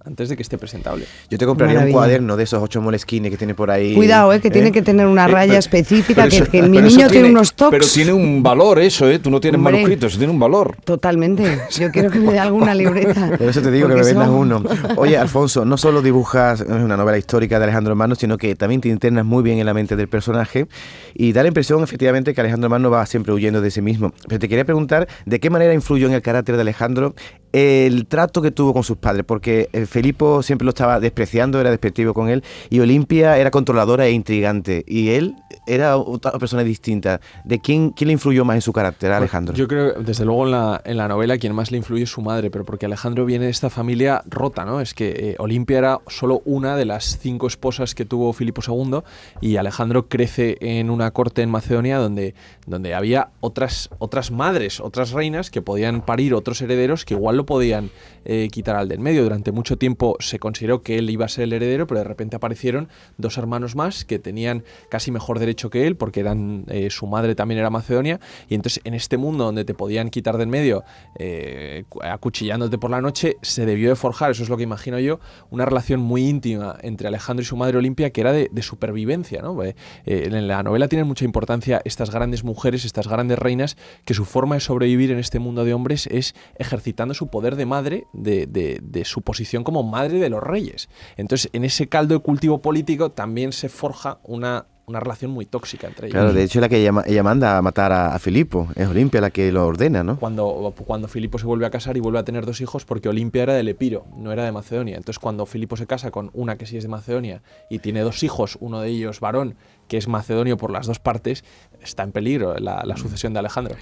antes 0.04 0.28
de 0.30 0.36
que 0.36 0.42
esté 0.42 0.56
presentable. 0.56 1.04
Yo 1.28 1.36
te 1.38 1.44
compraría 1.46 1.74
Maravilla. 1.74 1.96
un 1.96 2.00
cuaderno 2.00 2.36
de 2.36 2.44
esos 2.44 2.62
ocho 2.62 2.80
molesquines 2.80 3.30
que 3.30 3.36
tiene 3.36 3.54
por 3.54 3.70
ahí. 3.70 3.94
Cuidado, 3.94 4.32
eh, 4.32 4.40
que 4.40 4.50
tiene 4.50 4.72
que 4.72 4.80
tener 4.82 5.06
una 5.06 5.26
Eh, 5.26 5.28
raya 5.28 5.58
específica, 5.58 6.22
pero 6.22 6.30
que, 6.30 6.36
eso- 6.36 6.50
que 6.50 6.62
mi 6.68 6.78
niño 6.80 7.08
tiene, 7.08 7.28
unos 7.28 7.52
tocs. 7.54 7.70
Pero 7.70 7.86
tiene 7.86 8.12
un 8.12 8.42
valor 8.42 8.78
eso, 8.78 9.08
¿eh? 9.10 9.18
Tú 9.18 9.30
no 9.30 9.40
tienes 9.40 9.58
Hombre. 9.58 9.72
manuscrito, 9.74 10.06
eso 10.06 10.16
tiene 10.18 10.32
un 10.32 10.40
valor. 10.40 10.76
Totalmente. 10.84 11.60
Yo 11.78 11.90
quiero 11.90 12.10
que 12.10 12.18
me 12.18 12.32
dé 12.32 12.38
alguna 12.38 12.74
libreta. 12.74 13.30
Por 13.38 13.48
eso 13.48 13.60
te 13.60 13.70
digo 13.70 13.88
que 13.88 13.94
me 13.96 14.02
vendas 14.02 14.26
son- 14.26 14.34
uno. 14.36 14.62
Oye, 14.96 15.18
Alfonso, 15.18 15.64
no 15.66 15.76
solo 15.76 16.00
dibujas 16.02 16.62
eh, 16.62 16.64
una 16.68 16.96
novela 16.96 17.18
histórica 17.18 17.58
de 17.58 17.64
Alejandro 17.64 17.94
Magno, 17.94 18.14
sino 18.14 18.38
que 18.38 18.54
también 18.56 18.80
te 18.80 18.88
internas 18.88 19.24
muy 19.26 19.42
bien 19.42 19.58
en 19.58 19.66
la 19.66 19.74
mente 19.74 19.96
del 19.96 20.08
personaje 20.08 20.66
y 21.14 21.32
da 21.32 21.42
la 21.42 21.48
impresión, 21.48 21.82
efectivamente, 21.82 22.32
que 22.34 22.40
Alejandro 22.40 22.70
Magno 22.70 22.90
va 22.90 23.04
siempre 23.06 23.32
huyendo 23.34 23.60
de 23.60 23.70
sí 23.70 23.82
mismo. 23.82 24.12
Pero 24.28 24.38
te 24.38 24.48
quería 24.48 24.64
preguntar, 24.64 25.08
¿de 25.26 25.40
qué 25.40 25.50
manera 25.50 25.74
influyó 25.74 26.06
en 26.06 26.14
el 26.14 26.22
carácter 26.22 26.56
de 26.56 26.62
Alejandro 26.62 27.14
el 27.52 28.06
trato 28.06 28.42
que 28.42 28.50
tuvo 28.50 28.72
con 28.72 28.84
sus 28.84 28.96
padres? 28.96 29.24
Porque 29.26 29.68
eh, 29.72 29.86
Felipo 29.86 30.42
siempre 30.42 30.64
lo 30.64 30.70
estaba 30.70 31.00
despreciando, 31.00 31.60
era 31.60 31.70
despectivo 31.70 32.14
con 32.14 32.28
él, 32.28 32.42
y 32.68 32.80
Olimpia 32.80 33.38
era 33.38 33.50
controladora 33.50 34.06
e 34.06 34.12
intrigante, 34.12 34.84
y 34.86 35.10
él 35.10 35.36
era 35.66 35.96
otra 35.96 36.32
persona 36.32 36.62
distinta. 36.64 37.20
¿De 37.44 37.60
quién, 37.60 37.90
quién 37.90 38.08
le 38.08 38.12
influyó 38.12 38.44
más 38.44 38.56
en 38.56 38.62
su 38.62 38.72
carácter, 38.72 39.12
a 39.12 39.18
Alejandro? 39.18 39.54
Yo 39.54 39.68
creo, 39.68 39.94
desde 39.94 40.24
luego, 40.24 40.44
en 40.46 40.52
la, 40.52 40.80
en 40.84 40.96
la 40.96 41.08
novela 41.08 41.38
quien 41.38 41.54
más 41.54 41.70
le 41.70 41.78
influye 41.78 42.04
es 42.04 42.10
su 42.10 42.22
madre, 42.22 42.50
pero 42.50 42.64
porque 42.64 42.86
Alejandro 42.86 43.24
viene 43.24 43.46
de 43.46 43.50
esta 43.50 43.70
familia 43.70 44.22
rota, 44.26 44.64
¿no? 44.64 44.80
Es 44.80 44.94
que 44.94 45.10
eh, 45.10 45.36
Olimpia 45.38 45.78
era 45.78 46.00
solo 46.06 46.42
una 46.44 46.76
de 46.76 46.84
las 46.84 47.18
cinco 47.18 47.46
esposas 47.46 47.94
que 47.94 48.04
tuvo 48.04 48.32
Filipo 48.32 48.62
II 48.66 49.00
y 49.40 49.56
Alejandro 49.56 50.08
crece 50.08 50.56
en 50.60 50.90
una 50.90 51.10
corte 51.10 51.42
en 51.42 51.50
Macedonia 51.50 51.98
donde, 51.98 52.34
donde 52.66 52.94
había 52.94 53.30
otras, 53.40 53.90
otras 53.98 54.30
madres, 54.30 54.80
otras 54.80 55.12
reinas 55.12 55.50
que 55.50 55.62
podían 55.62 56.02
parir 56.02 56.34
otros 56.34 56.60
herederos 56.62 57.04
que 57.04 57.14
igual 57.14 57.39
podían 57.46 57.90
eh, 58.24 58.48
quitar 58.52 58.76
al 58.76 58.88
del 58.88 59.00
medio. 59.00 59.22
Durante 59.22 59.52
mucho 59.52 59.76
tiempo 59.76 60.16
se 60.20 60.38
consideró 60.38 60.82
que 60.82 60.98
él 60.98 61.08
iba 61.10 61.24
a 61.24 61.28
ser 61.28 61.44
el 61.44 61.52
heredero, 61.52 61.86
pero 61.86 62.00
de 62.00 62.04
repente 62.04 62.36
aparecieron 62.36 62.88
dos 63.18 63.38
hermanos 63.38 63.76
más 63.76 64.04
que 64.04 64.18
tenían 64.18 64.64
casi 64.90 65.10
mejor 65.10 65.38
derecho 65.38 65.70
que 65.70 65.86
él 65.86 65.96
porque 65.96 66.20
eran 66.20 66.64
eh, 66.68 66.90
su 66.90 67.06
madre 67.06 67.34
también 67.34 67.58
era 67.58 67.70
macedonia 67.70 68.20
y 68.48 68.54
entonces 68.54 68.80
en 68.84 68.94
este 68.94 69.16
mundo 69.16 69.44
donde 69.44 69.64
te 69.64 69.74
podían 69.74 70.10
quitar 70.10 70.36
del 70.36 70.48
medio 70.48 70.84
eh, 71.18 71.84
cu- 71.88 72.00
acuchillándote 72.02 72.78
por 72.78 72.90
la 72.90 73.00
noche 73.00 73.36
se 73.42 73.66
debió 73.66 73.88
de 73.88 73.96
forjar 73.96 74.30
eso 74.32 74.42
es 74.42 74.48
lo 74.48 74.56
que 74.56 74.62
imagino 74.62 74.98
yo 74.98 75.20
una 75.50 75.64
relación 75.64 76.00
muy 76.00 76.28
íntima 76.28 76.76
entre 76.82 77.08
Alejandro 77.08 77.42
y 77.42 77.46
su 77.46 77.56
madre 77.56 77.78
Olimpia 77.78 78.10
que 78.10 78.20
era 78.20 78.32
de, 78.32 78.50
supervivencia 78.62 79.40
¿no? 79.40 79.56
En 80.04 80.48
la 80.48 80.62
novela 80.62 80.86
tienen 80.88 81.06
mucha 81.06 81.24
importancia 81.24 81.80
estas 81.84 82.10
grandes 82.10 82.44
mujeres 82.44 82.84
estas 82.84 83.08
grandes 83.08 83.38
reinas 83.38 83.76
que 84.04 84.14
su 84.14 84.24
forma 84.24 84.56
de 84.56 84.60
sobrevivir 84.60 85.10
en 85.10 85.18
este 85.18 85.38
mundo 85.38 85.64
de 85.64 85.72
hombres 85.72 86.06
es 86.08 86.34
ejercitando 86.58 87.14
su 87.14 87.28
poder 87.30 87.56
de 87.56 87.66
madre 87.66 88.06
de, 88.12 89.02
su 89.04 89.22
posición 89.22 89.64
como 89.64 89.82
madre 89.82 90.18
de 90.18 90.30
los 90.30 90.42
reyes. 90.42 90.88
Entonces 91.16 91.50
en 91.52 91.64
ese 91.64 91.88
caldo 91.88 92.14
de 92.14 92.20
cultivo 92.20 92.60
político 92.62 93.10
también 93.10 93.52
se 93.52 93.68
forja 93.68 94.18
una 94.24 94.66
una 94.90 95.00
relación 95.00 95.30
muy 95.30 95.46
tóxica 95.46 95.86
entre 95.86 96.08
ellos. 96.08 96.14
Claro, 96.14 96.32
de 96.32 96.42
hecho 96.42 96.58
es 96.58 96.60
la 96.60 96.68
que 96.68 96.76
ella, 96.78 96.92
ella 97.06 97.22
manda 97.22 97.56
a 97.56 97.62
matar 97.62 97.92
a, 97.92 98.14
a 98.14 98.18
Filipo, 98.18 98.68
es 98.76 98.86
Olimpia 98.88 99.20
la 99.20 99.30
que 99.30 99.50
lo 99.50 99.66
ordena, 99.66 100.04
¿no? 100.04 100.18
Cuando, 100.18 100.74
cuando 100.86 101.08
Filipo 101.08 101.38
se 101.38 101.46
vuelve 101.46 101.64
a 101.66 101.70
casar 101.70 101.96
y 101.96 102.00
vuelve 102.00 102.18
a 102.18 102.24
tener 102.24 102.44
dos 102.44 102.60
hijos, 102.60 102.84
porque 102.84 103.08
Olimpia 103.08 103.44
era 103.44 103.54
del 103.54 103.68
Epiro, 103.68 104.04
no 104.16 104.32
era 104.32 104.44
de 104.44 104.52
Macedonia. 104.52 104.96
Entonces, 104.96 105.18
cuando 105.18 105.46
Filipo 105.46 105.76
se 105.76 105.86
casa 105.86 106.10
con 106.10 106.30
una 106.34 106.56
que 106.56 106.66
sí 106.66 106.76
es 106.76 106.82
de 106.82 106.88
Macedonia 106.88 107.42
y 107.70 107.78
tiene 107.78 108.00
dos 108.00 108.22
hijos, 108.22 108.58
uno 108.60 108.80
de 108.80 108.88
ellos 108.88 109.20
varón, 109.20 109.54
que 109.88 109.96
es 109.96 110.06
macedonio 110.06 110.56
por 110.56 110.70
las 110.70 110.86
dos 110.86 110.98
partes, 111.00 111.44
está 111.82 112.02
en 112.04 112.12
peligro 112.12 112.56
la, 112.58 112.82
la 112.84 112.96
sucesión 112.96 113.32
de 113.32 113.38
Alejandro. 113.40 113.74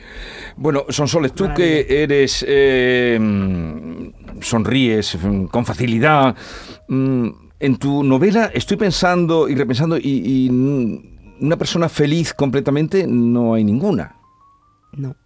Bueno, 0.57 0.85
Sonsoles, 0.89 1.33
tú 1.35 1.49
que 1.55 2.03
eres. 2.03 2.45
eh, 2.49 3.19
mm, 3.21 4.41
sonríes 4.41 5.19
mm, 5.23 5.45
con 5.47 5.65
facilidad. 5.67 6.35
mm, 6.89 7.48
En 7.61 7.77
tu 7.77 8.03
novela 8.05 8.51
estoy 8.55 8.77
pensando 8.77 9.49
y 9.49 9.55
repensando, 9.55 9.97
y, 9.99 10.01
y, 10.03 10.49
una 11.41 11.57
persona 11.57 11.89
feliz 11.89 12.33
completamente 12.35 13.07
no 13.07 13.55
hay 13.55 13.65
ninguna. 13.65 14.17
No. 14.93 15.17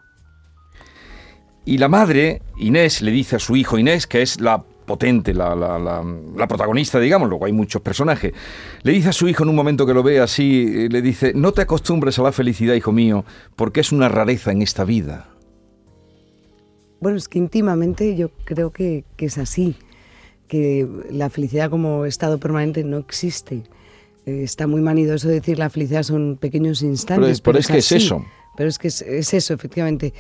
Y 1.65 1.79
la 1.79 1.89
madre, 1.89 2.43
Inés, 2.59 3.03
le 3.03 3.11
dice 3.13 3.37
a 3.37 3.39
su 3.39 3.55
hijo 3.57 3.79
Inés, 3.79 4.07
que 4.07 4.23
es 4.23 4.41
la 4.41 4.63
potente, 4.63 5.33
la, 5.33 5.55
la- 5.55 5.79
la- 5.79 6.05
la 6.37 6.49
protagonista, 6.49 6.99
digamos, 6.99 7.29
luego 7.29 7.47
hay 7.47 7.53
muchos 7.53 7.81
personajes, 7.83 8.33
le 8.83 8.93
dice 8.93 9.11
a 9.11 9.13
su 9.13 9.29
hijo 9.29 9.45
en 9.45 9.51
un 9.51 9.55
momento 9.57 9.87
que 9.87 9.95
lo 9.95 10.03
ve 10.03 10.19
así, 10.21 10.67
eh, 10.67 10.89
le 10.91 11.01
dice, 11.03 11.33
no 11.35 11.53
te 11.53 11.63
acostumbres 11.63 12.19
a 12.19 12.23
la 12.23 12.33
felicidad, 12.33 12.75
hijo 12.75 12.93
mío, 12.93 13.25
porque 13.57 13.81
es 13.81 13.93
una 13.93 14.09
rareza 14.09 14.51
en 14.51 14.61
esta 14.61 14.85
vida. 14.85 15.29
Bueno, 17.01 17.17
es 17.17 17.29
que 17.29 17.39
íntimamente 17.39 18.17
yo 18.17 18.31
creo 18.45 18.71
que, 18.71 19.05
que 19.17 19.27
es 19.27 19.39
así, 19.39 19.77
que 20.53 20.87
la 21.11 21.31
felicidad 21.31 21.71
como 21.71 22.05
estado 22.05 22.37
permanente 22.39 22.85
no 22.85 22.99
existe. 22.99 23.63
Eh, 24.27 24.43
está 24.45 24.67
muy 24.67 24.83
manido 24.83 25.15
eso 25.15 25.27
de 25.29 25.35
decir 25.41 25.59
la 25.59 25.71
felicidad 25.71 26.03
son 26.03 26.37
pequeños 26.39 26.83
instantes. 26.83 27.23
Pero 27.25 27.33
es- 27.33 27.41
pero 27.41 27.59
es 27.59 27.67
que 27.69 27.79
es 27.79 27.87
así. 27.87 28.05
eso. 28.05 28.23
Pero 28.55 28.69
es 28.69 28.79
que 28.79 28.89
es, 28.89 29.01
es 29.01 29.33
eso, 29.33 29.55
efectivamente. 29.55 30.13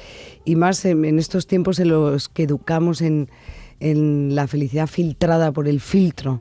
Y 0.47 0.57
más 0.57 0.87
en, 0.87 1.05
en 1.05 1.19
estos 1.19 1.47
tiempos 1.47 1.79
en 1.81 1.89
los 1.91 2.31
que 2.31 2.45
educamos 2.45 3.03
en, 3.03 3.29
en 3.79 4.35
la 4.35 4.47
felicidad 4.47 4.87
filtrada 4.87 5.53
por 5.53 5.69
el 5.69 5.81
filtro. 5.83 6.41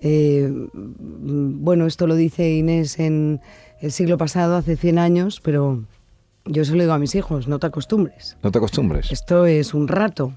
Eh, 0.00 0.50
bueno, 0.72 1.84
esto 1.86 2.06
lo 2.06 2.14
dice 2.14 2.50
Inés 2.54 2.98
en 2.98 3.42
el 3.82 3.92
siglo 3.92 4.16
pasado, 4.16 4.56
hace 4.56 4.76
100 4.76 4.98
años, 4.98 5.40
pero 5.42 5.84
yo 6.46 6.64
se 6.64 6.72
lo 6.74 6.80
digo 6.80 6.94
a 6.94 6.98
mis 6.98 7.14
hijos, 7.14 7.46
no 7.46 7.58
te 7.58 7.66
acostumbres. 7.66 8.38
No 8.42 8.50
te 8.50 8.56
acostumbres. 8.56 9.12
Esto 9.12 9.44
es 9.44 9.74
un 9.74 9.86
rato, 9.86 10.32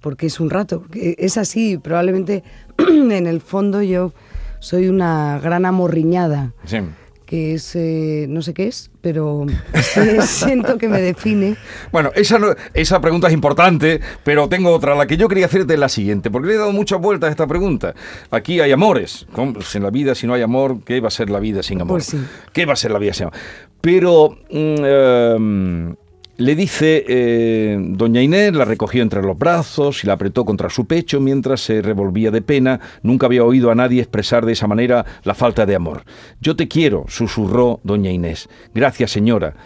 porque 0.00 0.26
es 0.26 0.40
un 0.40 0.50
rato, 0.50 0.84
es 0.94 1.36
así, 1.38 1.78
probablemente 1.78 2.42
en 2.78 3.26
el 3.26 3.40
fondo 3.40 3.82
yo 3.82 4.12
soy 4.60 4.88
una 4.88 5.38
gran 5.42 5.64
amorriñada. 5.66 6.52
Sí. 6.64 6.78
que 7.26 7.52
es, 7.52 7.76
eh, 7.76 8.24
no 8.28 8.40
sé 8.40 8.54
qué 8.54 8.68
es, 8.68 8.90
pero 9.02 9.44
siento 10.22 10.78
que 10.78 10.88
me 10.88 11.00
define. 11.02 11.56
Bueno, 11.92 12.10
esa, 12.14 12.38
no- 12.38 12.54
esa 12.72 13.00
pregunta 13.02 13.28
es 13.28 13.34
importante, 13.34 14.00
pero 14.24 14.48
tengo 14.48 14.70
otra. 14.72 14.94
La 14.94 15.06
que 15.06 15.18
yo 15.18 15.28
quería 15.28 15.44
hacerte 15.44 15.74
es 15.74 15.78
la 15.78 15.90
siguiente, 15.90 16.30
porque 16.30 16.48
le 16.48 16.54
he 16.54 16.56
dado 16.56 16.72
muchas 16.72 16.98
vueltas 17.00 17.28
a 17.28 17.30
esta 17.30 17.46
pregunta. 17.46 17.94
Aquí 18.30 18.60
hay 18.60 18.72
amores. 18.72 19.26
Pues 19.34 19.74
En 19.76 19.82
la 19.82 19.90
vida, 19.90 20.14
si 20.14 20.26
no 20.26 20.32
hay 20.32 20.40
amor, 20.40 20.78
¿qué 20.84 21.00
va 21.00 21.08
a 21.08 21.10
ser 21.10 21.28
la 21.28 21.38
vida 21.38 21.62
sin 21.62 21.80
amor? 21.82 21.96
Pues 21.96 22.06
sí. 22.06 22.18
¿Qué 22.54 22.64
va 22.64 22.72
a 22.72 22.76
ser 22.76 22.92
la 22.92 22.98
vida 22.98 23.12
sin 23.12 23.24
amor? 23.26 23.38
Pero 23.82 24.38
mm, 24.50 24.84
em, 24.84 25.94
le 26.38 26.54
dice, 26.54 27.04
eh, 27.08 27.76
doña 27.80 28.22
Inés 28.22 28.54
la 28.54 28.64
recogió 28.64 29.02
entre 29.02 29.22
los 29.22 29.36
brazos 29.36 30.04
y 30.04 30.06
la 30.06 30.12
apretó 30.12 30.44
contra 30.44 30.70
su 30.70 30.86
pecho 30.86 31.20
mientras 31.20 31.60
se 31.60 31.82
revolvía 31.82 32.30
de 32.30 32.42
pena. 32.42 32.78
Nunca 33.02 33.26
había 33.26 33.42
oído 33.42 33.72
a 33.72 33.74
nadie 33.74 34.00
expresar 34.00 34.46
de 34.46 34.52
esa 34.52 34.68
manera 34.68 35.04
la 35.24 35.34
falta 35.34 35.66
de 35.66 35.74
amor. 35.74 36.04
Yo 36.40 36.54
te 36.54 36.68
quiero, 36.68 37.04
susurró 37.08 37.80
doña 37.82 38.12
Inés. 38.12 38.48
Gracias, 38.72 39.10
señora. 39.10 39.56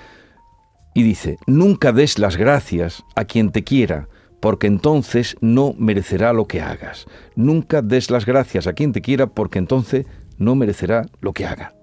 Y 0.94 1.02
dice, 1.02 1.37
nunca 1.46 1.92
des 1.92 2.18
las 2.18 2.38
gracias 2.38 3.04
a 3.16 3.26
quien 3.26 3.52
te 3.52 3.64
quiera, 3.64 4.08
porque 4.40 4.66
entonces 4.66 5.37
no 5.42 5.74
merecerá 5.78 6.32
lo 6.32 6.46
que 6.46 6.62
hagas. 6.62 7.06
Nunca 7.37 7.82
des 7.82 8.11
las 8.11 8.24
gracias 8.24 8.66
a 8.66 8.72
quien 8.72 8.92
te 8.92 9.02
quiera, 9.02 9.26
porque 9.26 9.58
entonces 9.58 10.06
no 10.38 10.54
merecerá 10.54 11.04
lo 11.20 11.35
que 11.35 11.44
haga. 11.44 11.74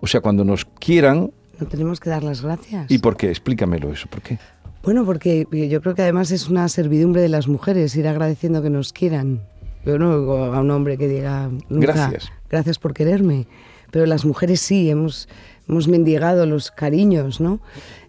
O 0.00 0.06
sea, 0.06 0.22
cuando 0.22 0.42
nos 0.42 0.64
quieran, 0.64 1.32
No 1.60 1.66
tenemos 1.66 2.00
que 2.00 2.10
dar 2.10 2.22
las 2.22 2.42
gracias. 2.42 2.90
¿y 2.90 2.98
por 2.98 3.16
qué? 3.16 3.28
Explícamelo 3.28 3.92
eso, 3.92 4.08
¿por 4.08 4.22
qué? 4.22 4.38
Bueno, 4.82 5.04
porque 5.04 5.46
yo 5.50 5.80
creo 5.80 5.94
que 5.94 6.02
además 6.02 6.30
es 6.30 6.48
una 6.48 6.68
servidumbre 6.68 7.22
de 7.22 7.28
las 7.28 7.48
mujeres 7.48 7.96
ir 7.96 8.06
agradeciendo 8.06 8.62
que 8.62 8.70
nos 8.70 8.92
quieran. 8.92 9.40
Yo 9.86 9.98
no 9.98 10.08
a 10.54 10.60
un 10.60 10.70
hombre 10.70 10.98
que 10.98 11.08
diga 11.08 11.48
nunca, 11.68 11.92
Gracias. 11.92 12.32
gracias 12.50 12.78
por 12.78 12.92
quererme. 12.92 13.46
Pero 13.90 14.06
las 14.06 14.24
mujeres 14.24 14.60
sí, 14.60 14.90
hemos, 14.90 15.28
hemos 15.68 15.88
mendigado 15.88 16.46
los 16.46 16.70
cariños, 16.70 17.40
¿no? 17.40 17.60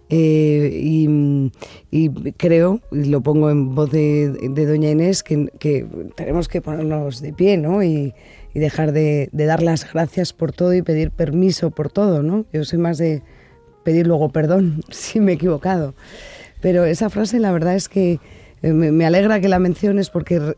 Eh, 0.09 0.79
y, 0.83 1.51
y 1.91 2.09
creo, 2.33 2.79
y 2.91 3.05
lo 3.05 3.21
pongo 3.21 3.49
en 3.49 3.73
voz 3.73 3.91
de, 3.91 4.31
de 4.31 4.65
doña 4.65 4.89
Inés, 4.91 5.23
que, 5.23 5.51
que 5.59 5.85
tenemos 6.15 6.47
que 6.47 6.61
ponernos 6.61 7.21
de 7.21 7.33
pie, 7.33 7.57
¿no? 7.57 7.83
Y, 7.83 8.13
y 8.53 8.59
dejar 8.59 8.91
de, 8.91 9.29
de 9.31 9.45
dar 9.45 9.61
las 9.63 9.91
gracias 9.91 10.31
por 10.33 10.51
todo 10.51 10.73
y 10.73 10.81
pedir 10.81 11.11
permiso 11.11 11.71
por 11.71 11.91
todo, 11.91 12.21
¿no? 12.23 12.45
Yo 12.53 12.63
soy 12.65 12.79
más 12.79 12.97
de 12.97 13.21
pedir 13.85 14.05
luego 14.07 14.27
perdón 14.29 14.81
si 14.89 15.21
me 15.21 15.31
he 15.31 15.35
equivocado. 15.35 15.93
Pero 16.59 16.83
esa 16.83 17.09
frase 17.09 17.39
la 17.39 17.53
verdad 17.53 17.75
es 17.75 17.87
que 17.87 18.19
eh, 18.61 18.73
me, 18.73 18.91
me 18.91 19.05
alegra 19.05 19.39
que 19.39 19.47
la 19.47 19.59
menciones 19.59 20.09
porque 20.09 20.39
re- 20.39 20.57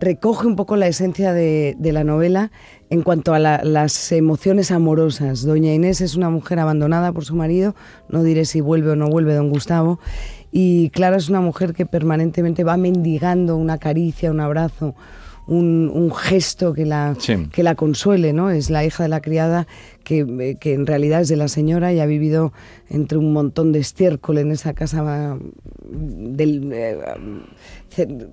recoge 0.00 0.46
un 0.46 0.54
poco 0.56 0.76
la 0.76 0.86
esencia 0.86 1.32
de, 1.32 1.74
de 1.78 1.92
la 1.92 2.04
novela 2.04 2.50
en 2.90 3.02
cuanto 3.02 3.34
a 3.34 3.38
la- 3.38 3.62
las 3.64 4.12
emociones 4.12 4.70
amorosas. 4.70 5.42
Doña 5.44 5.72
Inés 5.72 6.00
es 6.00 6.14
una 6.16 6.30
mujer 6.30 6.58
abandonada 6.58 7.12
por 7.12 7.24
su 7.24 7.34
marido, 7.34 7.74
no 8.08 8.22
diré 8.22 8.44
si 8.44 8.60
vuelve 8.60 8.90
o 8.90 8.96
no 8.96 9.08
vuelve 9.08 9.34
don 9.34 9.48
Gustavo, 9.50 9.98
y 10.50 10.90
Clara 10.90 11.16
es 11.16 11.28
una 11.28 11.40
mujer 11.40 11.74
que 11.74 11.84
permanentemente 11.86 12.64
va 12.64 12.76
mendigando 12.76 13.56
una 13.56 13.78
caricia, 13.78 14.30
un 14.30 14.40
abrazo, 14.40 14.94
un, 15.46 15.90
un 15.92 16.14
gesto 16.14 16.72
que 16.74 16.86
la, 16.86 17.14
Sí. 17.18 17.48
que 17.52 17.62
la 17.62 17.74
consuele, 17.74 18.32
¿no? 18.32 18.50
Es 18.50 18.70
la 18.70 18.84
hija 18.84 19.02
de 19.02 19.08
la 19.10 19.20
criada 19.20 19.66
que, 20.04 20.20
eh, 20.40 20.56
que 20.58 20.72
en 20.74 20.86
realidad 20.86 21.20
es 21.20 21.28
de 21.28 21.36
la 21.36 21.48
señora 21.48 21.92
y 21.92 22.00
ha 22.00 22.06
vivido 22.06 22.52
entre 22.88 23.18
un 23.18 23.32
montón 23.32 23.72
de 23.72 23.78
estiércol 23.80 24.38
en 24.38 24.50
esa 24.52 24.72
casa 24.74 25.02
ah, 25.06 25.38
del, 25.90 26.70
eh, 26.72 26.98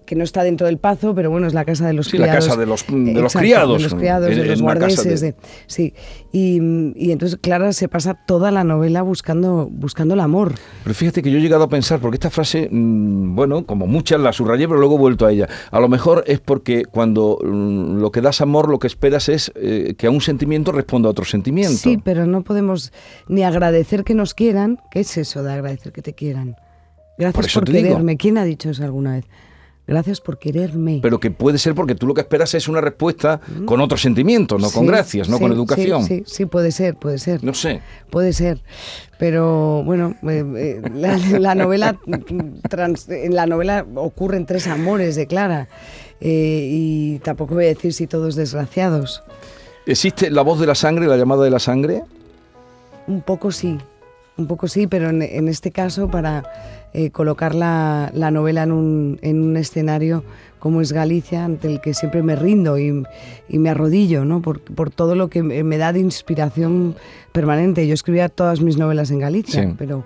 que 0.06 0.16
no 0.16 0.24
está 0.24 0.44
dentro 0.44 0.68
del 0.68 0.78
pazo, 0.78 1.16
pero 1.16 1.32
bueno, 1.32 1.48
es 1.48 1.54
la 1.54 1.66
casa 1.66 1.88
de 1.88 1.94
los 1.94 2.08
Sí, 2.08 2.18
la 2.18 2.26
criados. 2.28 2.46
casa 2.48 2.60
de 2.60 2.66
los- 2.66 2.86
de 2.88 3.14
los 3.14 3.24
Exacto, 3.36 3.40
criados, 3.40 3.78
De 3.78 3.84
los 3.84 3.96
criados, 3.96 4.30
en- 4.32 4.38
de 4.40 4.46
los 4.46 4.62
guardeses. 4.62 5.22
de- 5.22 5.32
de- 5.32 5.36
sí. 5.68 5.94
Y, 6.32 6.60
y 6.96 7.12
entonces 7.12 7.40
Clara 7.42 7.72
se 7.74 7.88
pasa 7.88 8.18
toda 8.28 8.52
la 8.52 8.64
novela 8.64 9.02
buscando, 9.02 9.68
buscando 9.72 10.14
el 10.14 10.20
amor. 10.20 10.54
Pero 10.84 10.94
fíjate 10.94 11.22
que 11.24 11.32
yo 11.32 11.38
he 11.38 11.42
llegado 11.42 11.64
a 11.64 11.70
pensar, 11.70 12.00
porque 12.00 12.16
esta 12.16 12.30
frase, 12.30 12.68
mm, 12.72 13.36
bueno, 13.36 13.66
como 13.66 13.88
muchas 13.88 14.20
la 14.20 14.34
subrayé, 14.34 14.68
pero 14.68 14.80
luego 14.80 14.96
he 14.96 15.00
vuelto 15.00 15.26
a 15.26 15.32
ella. 15.32 15.48
A 15.72 15.80
lo 15.80 15.88
mejor 15.88 16.24
es 16.28 16.40
porque 16.40 16.84
cuando 16.86 17.40
mm, 17.44 18.00
lo 18.00 18.12
que 18.12 18.22
das 18.22 18.42
amor, 18.42 18.70
lo 18.70 18.78
que 18.80 18.88
esperas 18.88 19.30
es 19.30 19.52
eh, 19.56 19.96
que 19.98 20.08
a 20.08 20.12
un 20.12 20.22
sentimiento 20.22 20.72
responda 20.72 21.08
a 21.08 21.12
otro 21.12 21.26
sentimiento. 21.26 21.65
Sí, 21.74 21.98
pero 22.04 22.26
no 22.26 22.44
podemos 22.44 22.92
ni 23.28 23.44
agradecer 23.44 24.04
que 24.04 24.14
nos 24.14 24.34
quieran. 24.34 24.80
¿Qué 24.92 25.02
es 25.02 25.18
eso 25.18 25.44
de 25.44 25.54
agradecer 25.54 25.92
que 25.92 26.02
te 26.02 26.14
quieran? 26.14 26.56
Gracias 27.18 27.54
Por 27.54 27.62
por, 27.62 27.66
te 27.66 27.72
digo. 27.78 27.90
quererme. 27.90 28.18
¿Quién 28.18 28.38
ha 28.38 28.44
dicho 28.44 28.70
eso 28.70 28.84
alguna 28.84 29.14
vez? 29.14 29.26
Gracias 29.88 30.20
por 30.20 30.40
quererme. 30.40 31.00
Pero 31.04 31.20
que 31.20 31.30
puede 31.30 31.60
ser 31.60 31.76
porque 31.76 31.94
tú 31.94 32.08
lo 32.08 32.16
que 32.16 32.22
esperas 32.22 32.56
es 32.56 32.68
una 32.68 32.82
respuesta 32.82 33.40
con 33.66 33.82
otro 33.82 34.00
sentimiento, 34.00 34.58
no 34.58 34.72
con 34.72 34.82
Sí, 34.84 34.88
gracias, 34.88 35.30
no 35.30 35.38
sí, 35.38 35.42
con 35.44 35.52
sí, 35.52 35.56
educación. 35.56 36.04
Sí, 36.04 36.24
sí, 36.26 36.46
puede 36.48 36.72
ser, 36.72 36.96
puede 36.96 37.20
ser. 37.20 37.44
No 37.44 37.54
sé. 37.54 37.82
Puede 38.10 38.34
ser, 38.34 38.64
pero 39.20 39.84
bueno, 39.86 40.16
eh, 40.28 40.44
eh, 40.58 40.82
la, 40.92 41.18
la 41.40 41.54
novela 41.54 42.00
trans- 42.68 43.08
en 43.10 43.36
la 43.36 43.46
novela 43.46 43.86
ocurren 43.94 44.48
tres 44.48 44.66
amores 44.66 45.16
de 45.16 45.28
Clara 45.28 45.68
eh, 46.20 46.68
y 46.72 47.20
tampoco 47.20 47.54
voy 47.54 47.66
a 47.66 47.68
decir 47.68 47.94
si 47.94 48.08
todos 48.08 48.34
desgraciados. 48.36 49.22
¿Existe 49.86 50.30
la 50.32 50.42
voz 50.42 50.60
de 50.60 50.66
la 50.68 50.76
sangre, 50.76 51.08
la 51.08 51.18
llamada 51.18 51.44
de 51.44 51.50
la 51.52 51.60
sangre? 51.60 52.04
Un 53.08 53.22
poco 53.22 53.52
sí, 53.52 53.78
un 54.38 54.48
poco 54.48 54.68
sí, 54.68 54.88
pero 54.88 55.10
en, 55.10 55.22
en 55.22 55.48
este 55.48 55.72
caso 55.72 56.10
para 56.10 56.44
eh, 56.94 57.12
colocar 57.12 57.54
la, 57.54 58.10
la 58.14 58.32
novela 58.32 58.64
en 58.64 58.72
un, 58.72 59.20
en 59.22 59.42
un 59.44 59.58
escenario 59.58 60.24
como 60.60 60.82
es 60.82 60.92
Galicia, 60.92 61.46
ante 61.46 61.68
el 61.68 61.80
que 61.80 61.94
siempre 61.94 62.24
me 62.24 62.36
rindo 62.36 62.80
y, 62.80 63.04
y 63.50 63.60
me 63.60 63.70
arrodillo, 63.70 64.26
¿no? 64.26 64.42
Por, 64.42 64.62
por 64.62 64.90
todo 64.90 65.14
lo 65.14 65.30
que 65.30 65.44
me 65.44 65.78
da 65.78 65.94
de 65.94 66.00
inspiración 66.00 66.96
permanente. 67.32 67.86
Yo 67.86 67.94
escribía 67.94 68.30
todas 68.30 68.62
mis 68.62 68.76
novelas 68.78 69.12
en 69.12 69.20
Galicia, 69.20 69.62
Sí. 69.64 69.76
pero 69.78 70.04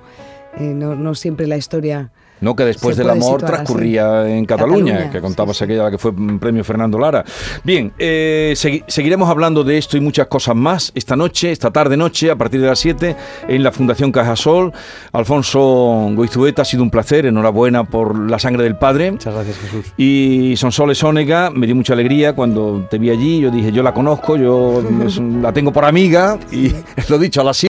eh, 0.58 0.74
no, 0.76 0.96
no 0.96 1.16
siempre 1.16 1.48
la 1.48 1.56
historia... 1.56 2.12
No, 2.42 2.56
que 2.56 2.64
después 2.66 2.96
del 2.98 3.10
amor 3.10 3.40
situar 3.42 3.52
transcurría 3.52 4.28
en 4.30 4.46
Cataluña, 4.46 4.94
Cataluña, 4.94 5.12
que 5.12 5.22
contabas 5.22 5.58
sí, 5.58 5.60
sí. 5.60 5.64
aquella 5.66 5.84
la 5.84 5.92
que 5.92 5.98
fue 5.98 6.12
mm, 6.12 6.40
premio 6.40 6.64
Fernando 6.64 6.98
Lara. 6.98 7.24
Bien, 7.64 7.92
eh, 8.00 8.54
segui- 8.56 8.84
seguiremos 8.88 9.30
hablando 9.30 9.64
de 9.64 9.78
esto 9.78 9.98
y 9.98 10.00
muchas 10.00 10.28
cosas 10.28 10.56
más 10.56 10.92
esta 10.96 11.16
noche, 11.16 11.52
esta 11.52 11.70
tarde-noche, 11.72 12.32
a 12.32 12.36
partir 12.36 12.62
de 12.62 12.68
las 12.68 12.80
7, 12.80 13.16
en 13.48 13.64
la 13.64 13.72
Fundación 13.72 14.12
Cajasol. 14.12 14.72
Alfonso 15.12 16.10
Goizueta, 16.16 16.62
ha 16.62 16.66
sido 16.66 16.82
un 16.82 16.90
placer, 16.90 17.26
enhorabuena 17.26 17.84
por 17.84 18.18
La 18.30 18.40
Sangre 18.40 18.64
del 18.64 18.78
Padre. 18.78 19.12
Muchas 19.12 19.34
gracias, 19.34 19.58
Jesús. 19.58 19.86
Y 19.98 20.54
Sonsoles 20.58 21.04
Ónega, 21.04 21.50
me 21.52 21.66
dio 21.66 21.76
mucha 21.76 21.94
alegría 21.94 22.34
cuando 22.34 22.88
te 22.90 22.98
vi 22.98 23.10
allí. 23.10 23.42
Yo 23.42 23.52
dije, 23.52 23.72
yo 23.72 23.84
la 23.84 23.94
conozco, 23.94 24.38
yo 24.38 24.82
la 25.42 25.52
tengo 25.54 25.72
por 25.74 25.86
amiga 25.86 26.40
y 26.52 26.72
lo 27.10 27.18
dicho, 27.20 27.42
a 27.42 27.44
las 27.44 27.58
7. 27.58 27.68